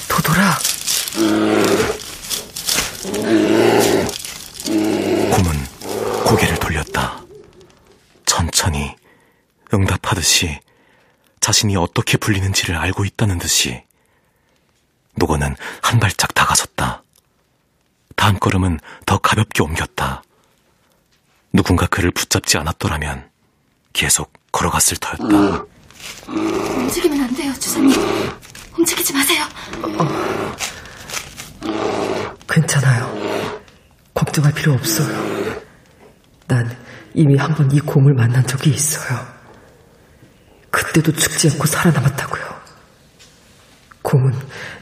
도돌아. 0.08 0.58
곰은 5.32 5.65
고개를 6.26 6.59
돌렸다. 6.59 7.24
천천히 8.26 8.95
응답하듯이 9.74 10.59
자신이 11.39 11.76
어떻게 11.76 12.18
불리는지를 12.18 12.76
알고 12.76 13.05
있다는 13.05 13.39
듯이 13.39 13.84
노건은 15.15 15.55
한 15.82 15.99
발짝 15.99 16.36
다가섰다. 16.36 17.01
다음 18.15 18.38
걸음은 18.38 18.80
더 19.07 19.18
가볍게 19.18 19.63
옮겼다. 19.63 20.22
누군가 21.51 21.88
그를 21.88 22.11
붙잡지 22.11 22.57
않았더라면 22.59 23.30
계속 23.93 24.32
걸어갔을 24.51 24.97
터였다. 24.97 25.65
움직이면 26.28 27.22
안 27.22 27.36
돼요, 27.36 27.51
주사님. 27.53 27.91
움직이지 28.78 29.13
마세요. 29.13 29.43
괜찮아요. 32.47 33.61
걱정할 34.38 34.54
필요 34.54 34.74
없어요. 34.74 35.62
난 36.48 36.78
이미 37.14 37.36
한 37.38 37.54
번 37.56 37.72
이 37.72 37.80
곰을 37.80 38.14
만난 38.14 38.46
적이 38.46 38.70
있어요. 38.72 39.26
그때도 40.70 41.12
죽지 41.14 41.50
않고 41.52 41.66
살아남았다고요. 41.66 42.58
곰은 44.04 44.34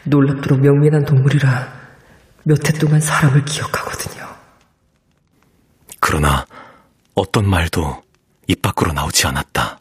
놀랍도록 0.03 0.59
명민한 0.59 1.05
동물이라 1.05 1.73
몇 2.43 2.67
해 2.67 2.73
동안 2.73 2.99
사람을 2.99 3.45
기억하거든요. 3.45 4.27
그러나 5.99 6.45
어떤 7.15 7.49
말도 7.49 8.03
입 8.47 8.61
밖으로 8.61 8.91
나오지 8.91 9.25
않았다. 9.27 9.79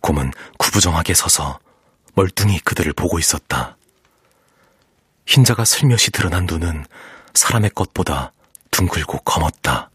곰은 0.00 0.32
구부정하게 0.58 1.14
서서 1.14 1.58
멀뚱히 2.14 2.58
그들을 2.60 2.92
보고 2.92 3.18
있었다. 3.18 3.76
흰자가 5.26 5.64
슬며시 5.64 6.10
드러난 6.10 6.46
눈은 6.46 6.84
사람의 7.34 7.70
것보다 7.74 8.32
둥글고 8.70 9.18
검었다. 9.18 9.90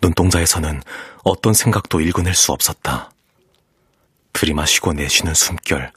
눈동자에서는 0.00 0.82
어떤 1.24 1.54
생각도 1.54 2.00
읽어낼 2.00 2.34
수 2.34 2.52
없었다. 2.52 3.10
들이마시고 4.32 4.94
내쉬는 4.94 5.34
숨결, 5.34 5.92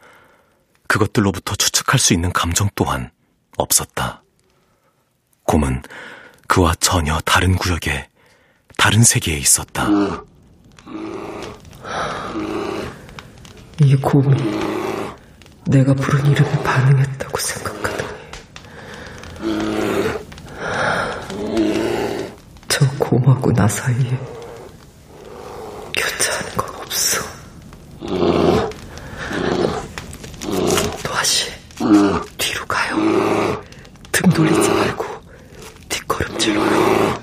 그것들로부터 0.88 1.56
추측할 1.56 2.00
수 2.00 2.14
있는 2.14 2.32
감정 2.32 2.70
또한 2.76 3.12
없었다. 3.58 4.24
곰은 5.44 5.82
그와 6.48 6.76
전혀 6.76 7.20
다른 7.22 7.56
구역에, 7.56 8.08
다른 8.78 9.04
세계에 9.04 9.38
있었다. 9.38 9.88
이 13.82 13.96
곰이 13.96 14.38
내가 15.66 15.94
부른 15.94 16.26
이름에 16.32 16.64
반응했다고 16.64 17.38
생각하다니. 17.38 18.06
저 22.68 22.86
곰하고 23.00 23.52
나 23.54 23.68
사이에 23.68 24.18
교차하는 25.96 26.58
건 26.58 26.76
없어. 26.76 27.22
도아씨, 31.04 31.52
뒤로 32.38 32.66
가요. 32.68 33.62
등 34.12 34.30
돌리지 34.30 34.70
말고 34.70 35.06
뒷걸음질러요. 35.90 37.16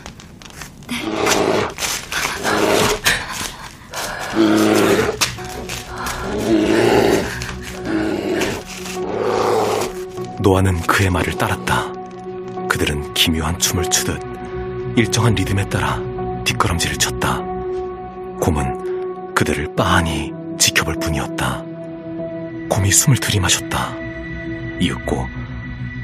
노아는 10.40 10.80
그의 10.82 11.08
말을 11.10 11.38
따랐다. 11.38 11.91
기묘한 13.22 13.56
춤을 13.56 13.88
추듯 13.88 14.20
일정한 14.96 15.36
리듬에 15.36 15.68
따라 15.68 16.00
뒷걸음질을 16.42 16.96
쳤다. 16.96 17.38
곰은 18.40 19.32
그들을 19.32 19.76
빤히 19.76 20.32
지켜볼 20.58 20.96
뿐이었다. 20.96 21.62
곰이 22.68 22.90
숨을 22.90 23.18
들이마셨다. 23.18 23.94
이윽고 24.80 25.28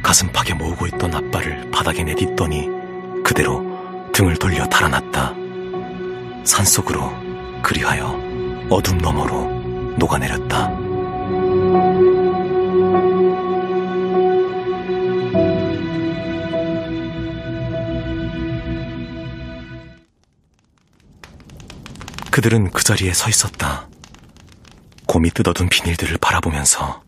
가슴팍에 0.01 0.55
모으고 0.55 0.87
있던 0.87 1.13
앞발을 1.13 1.73
바닥에 1.73 2.05
내딛더니 2.05 2.69
그대로 3.25 3.65
등을 4.13 4.37
돌려 4.37 4.65
달아났다. 4.69 5.35
산속으로 6.45 7.13
그리하여 7.63 8.17
어둠 8.71 8.97
너머로 8.99 9.97
녹아내렸다. 9.99 10.88
그들은 22.39 22.71
그 22.71 22.85
자리에 22.85 23.13
서 23.15 23.29
있었다. 23.29 23.89
곰이 25.09 25.31
뜯어둔 25.31 25.69
비닐들을 25.69 26.19
바라보면서 26.19 27.03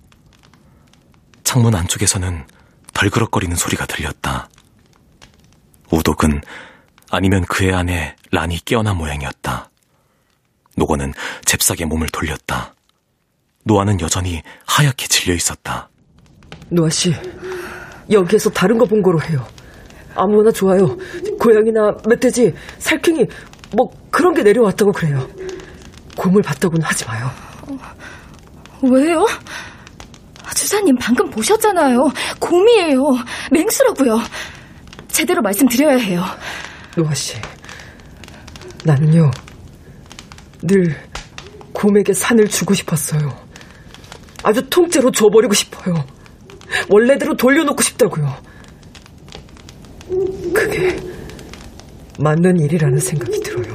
창문 1.45 1.73
안쪽에서는 1.77 2.45
덜그럭거리는 2.95 3.55
소리가 3.55 3.87
들렸다. 3.87 4.49
우독은 5.93 6.43
아니면 7.13 7.45
그의 7.45 7.73
아내 7.73 8.17
란이 8.33 8.59
깨어난 8.65 8.97
모양이었다. 8.97 9.71
노건은 10.75 11.15
잽싸게 11.45 11.85
몸을 11.85 12.09
돌렸다. 12.09 12.75
노아는 13.63 14.01
여전히 14.01 14.43
하얗게 14.67 15.07
질려 15.07 15.33
있었다. 15.37 15.91
노아 16.71 16.91
씨, 16.91 17.15
여기에서 18.11 18.51
다른 18.51 18.79
거 18.79 18.85
본 18.85 19.01
거로 19.01 19.23
해요. 19.23 19.47
아무거나 20.17 20.51
좋아요. 20.51 20.97
고양이나 21.39 21.97
멧돼지, 22.05 22.53
살쾡이, 22.81 23.29
뭐 23.77 23.89
그런 24.11 24.35
게 24.35 24.43
내려왔다고 24.43 24.93
그래요. 24.93 25.29
곰을 26.17 26.43
봤다고는 26.43 26.85
하지 26.85 27.05
마요. 27.07 27.31
왜요? 28.83 29.27
주사님 30.55 30.97
방금 31.01 31.31
보셨잖아요. 31.31 32.11
곰이에요. 32.39 33.03
맹수라고요. 33.51 34.21
제대로 35.09 35.41
말씀드려야 35.43 35.97
해요. 35.97 36.23
노아 36.97 37.15
씨, 37.15 37.37
나는요 38.85 39.31
늘 40.63 40.97
곰에게 41.73 42.13
산을 42.13 42.49
주고 42.49 42.75
싶었어요. 42.75 43.35
아주 44.43 44.69
통째로 44.69 45.11
줘버리고 45.13 45.55
싶어요. 45.55 46.05
원래대로 46.89 47.37
돌려놓고 47.37 47.83
싶다고요. 47.83 48.37
그게 50.55 50.97
맞는 52.19 52.61
일이라는 52.61 52.99
생각이 52.99 53.41
들어요. 53.41 53.73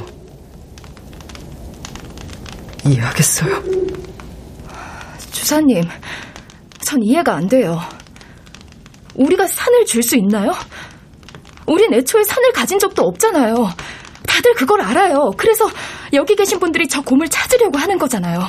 이해하겠어요? 2.86 3.64
주사님, 5.32 5.84
전 6.82 7.02
이해가 7.04 7.36
안 7.36 7.48
돼요. 7.48 7.80
우리가 9.16 9.48
산을 9.48 9.86
줄 9.86 10.04
수 10.04 10.16
있나요? 10.18 10.52
우린 11.68 11.94
애초에 11.94 12.24
산을 12.24 12.52
가진 12.54 12.78
적도 12.78 13.04
없잖아요. 13.04 13.56
다들 14.28 14.54
그걸 14.54 14.82
알아요. 14.82 15.32
그래서 15.38 15.68
여기 16.14 16.36
계신 16.36 16.60
분들이 16.60 16.88
저 16.88 17.02
곰을 17.02 17.28
찾으려고 17.28 17.78
하는 17.78 17.98
거잖아요. 17.98 18.40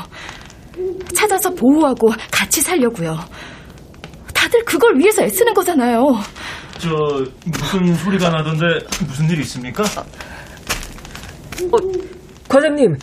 찾아서 1.15 1.51
보호하고 1.51 2.09
같이 2.31 2.61
살려고요. 2.61 3.19
다들 4.35 4.65
그걸 4.65 4.99
위해서 4.99 5.23
애쓰는 5.23 5.55
거잖아요. 5.55 6.03
저 6.79 6.91
무슨 7.47 7.95
소리가 7.95 8.29
나던데 8.29 8.65
무슨 9.07 9.31
일 9.31 9.41
있습니까? 9.41 9.83
어, 11.73 11.77
과장님, 12.49 12.95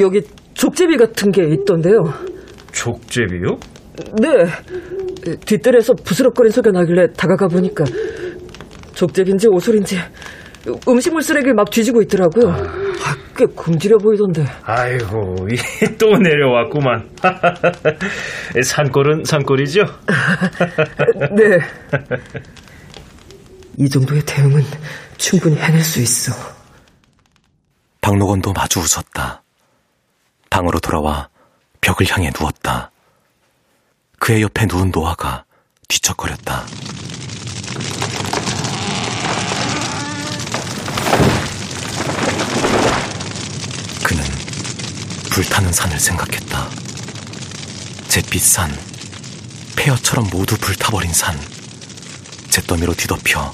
여기 0.00 0.22
족제비 0.54 0.96
같은 0.96 1.30
게 1.30 1.42
있던데요. 1.52 2.04
족제비요? 2.72 3.58
네. 4.20 5.36
뒷뜰에서 5.44 5.94
부스럭거린 5.94 6.50
소리가 6.52 6.78
나길래 6.78 7.08
다가가 7.16 7.48
보니까 7.48 7.84
족제비인지 8.94 9.48
오솔인지 9.48 9.98
음식물 10.88 11.22
쓰레기를 11.22 11.54
막 11.54 11.70
뒤지고 11.70 12.02
있더라고요. 12.02 12.50
아, 12.50 13.16
꽤 13.36 13.44
굶주려 13.46 13.98
보이던데. 13.98 14.44
아이고, 14.62 15.36
또 15.98 16.16
내려왔구만. 16.18 17.08
산골은 18.64 19.24
산골이죠? 19.24 19.82
네. 21.36 21.58
이 23.78 23.88
정도의 23.88 24.22
대응은 24.26 24.62
충분히 25.18 25.56
해낼 25.56 25.82
수 25.82 26.00
있어. 26.00 26.32
박노건도 28.00 28.52
마주 28.52 28.80
웃었다. 28.80 29.42
방으로 30.56 30.80
돌아와 30.80 31.28
벽을 31.82 32.10
향해 32.10 32.32
누웠다. 32.34 32.90
그의 34.18 34.40
옆에 34.40 34.64
누운 34.64 34.90
노아가 34.90 35.44
뒤척거렸다. 35.86 36.64
그는 44.02 44.24
불타는 45.30 45.74
산을 45.74 46.00
생각했다. 46.00 46.70
잿빛 48.08 48.40
산, 48.40 48.74
폐허처럼 49.76 50.30
모두 50.30 50.56
불타버린 50.56 51.12
산, 51.12 51.38
잿더미로 52.48 52.94
뒤덮여 52.94 53.52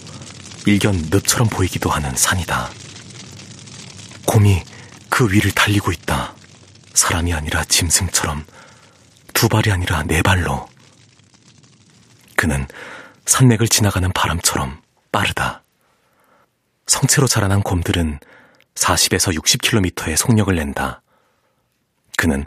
일견 0.66 0.94
늪처럼 1.10 1.48
보이기도 1.48 1.90
하는 1.90 2.14
산이다. 2.14 2.70
곰이 4.24 4.62
그 5.10 5.28
위를 5.32 5.50
달리고 5.50 5.90
있다. 5.90 6.31
사람이 6.94 7.32
아니라 7.32 7.64
짐승처럼 7.64 8.44
두 9.34 9.48
발이 9.48 9.70
아니라 9.72 10.02
네 10.04 10.22
발로. 10.22 10.68
그는 12.36 12.66
산맥을 13.26 13.68
지나가는 13.68 14.10
바람처럼 14.12 14.80
빠르다. 15.10 15.62
성체로 16.86 17.26
자라난 17.26 17.62
곰들은 17.62 18.18
40에서 18.74 19.36
60km의 19.38 20.16
속력을 20.16 20.54
낸다. 20.54 21.02
그는 22.16 22.44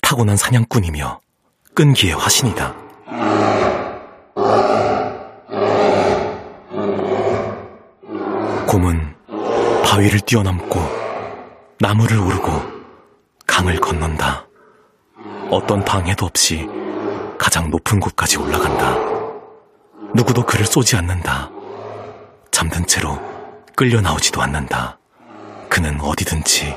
타고난 0.00 0.36
사냥꾼이며 0.36 1.20
끈기의 1.74 2.14
화신이다. 2.14 2.74
곰은 8.66 9.14
바위를 9.84 10.20
뛰어넘고 10.20 10.78
나무를 11.80 12.18
오르고 12.18 12.77
강을 13.58 13.80
건넌다. 13.80 14.46
어떤 15.50 15.84
방해도 15.84 16.26
없이 16.26 16.64
가장 17.36 17.68
높은 17.70 17.98
곳까지 17.98 18.38
올라간다. 18.38 18.96
누구도 20.14 20.46
그를 20.46 20.64
쏘지 20.64 20.94
않는다. 20.94 21.50
잠든 22.52 22.86
채로 22.86 23.18
끌려 23.74 24.00
나오지도 24.00 24.40
않는다. 24.40 24.96
그는 25.68 26.00
어디든지 26.00 26.72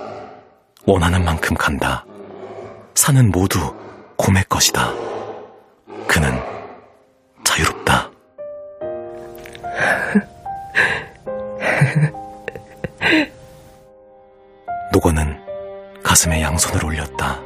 원하는 0.88 1.24
만큼 1.24 1.56
간다. 1.56 2.04
산은 2.96 3.30
모두 3.30 3.60
곰의 4.16 4.44
것이다. 4.50 4.92
그는 6.08 6.42
자유롭다. 7.44 8.10
노건은 14.92 15.41
가슴에 16.12 16.42
양손을 16.42 16.84
올렸다. 16.84 17.40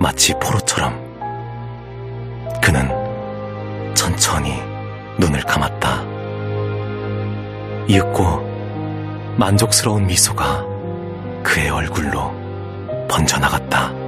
마치 0.00 0.34
포로처럼. 0.40 0.92
그는 2.60 2.88
천천히 3.94 4.60
눈을 5.20 5.40
감았다. 5.42 6.02
이윽고 7.86 9.36
만족스러운 9.36 10.04
미소가 10.04 10.66
그의 11.44 11.70
얼굴로 11.70 12.34
번져나갔다. 13.08 13.99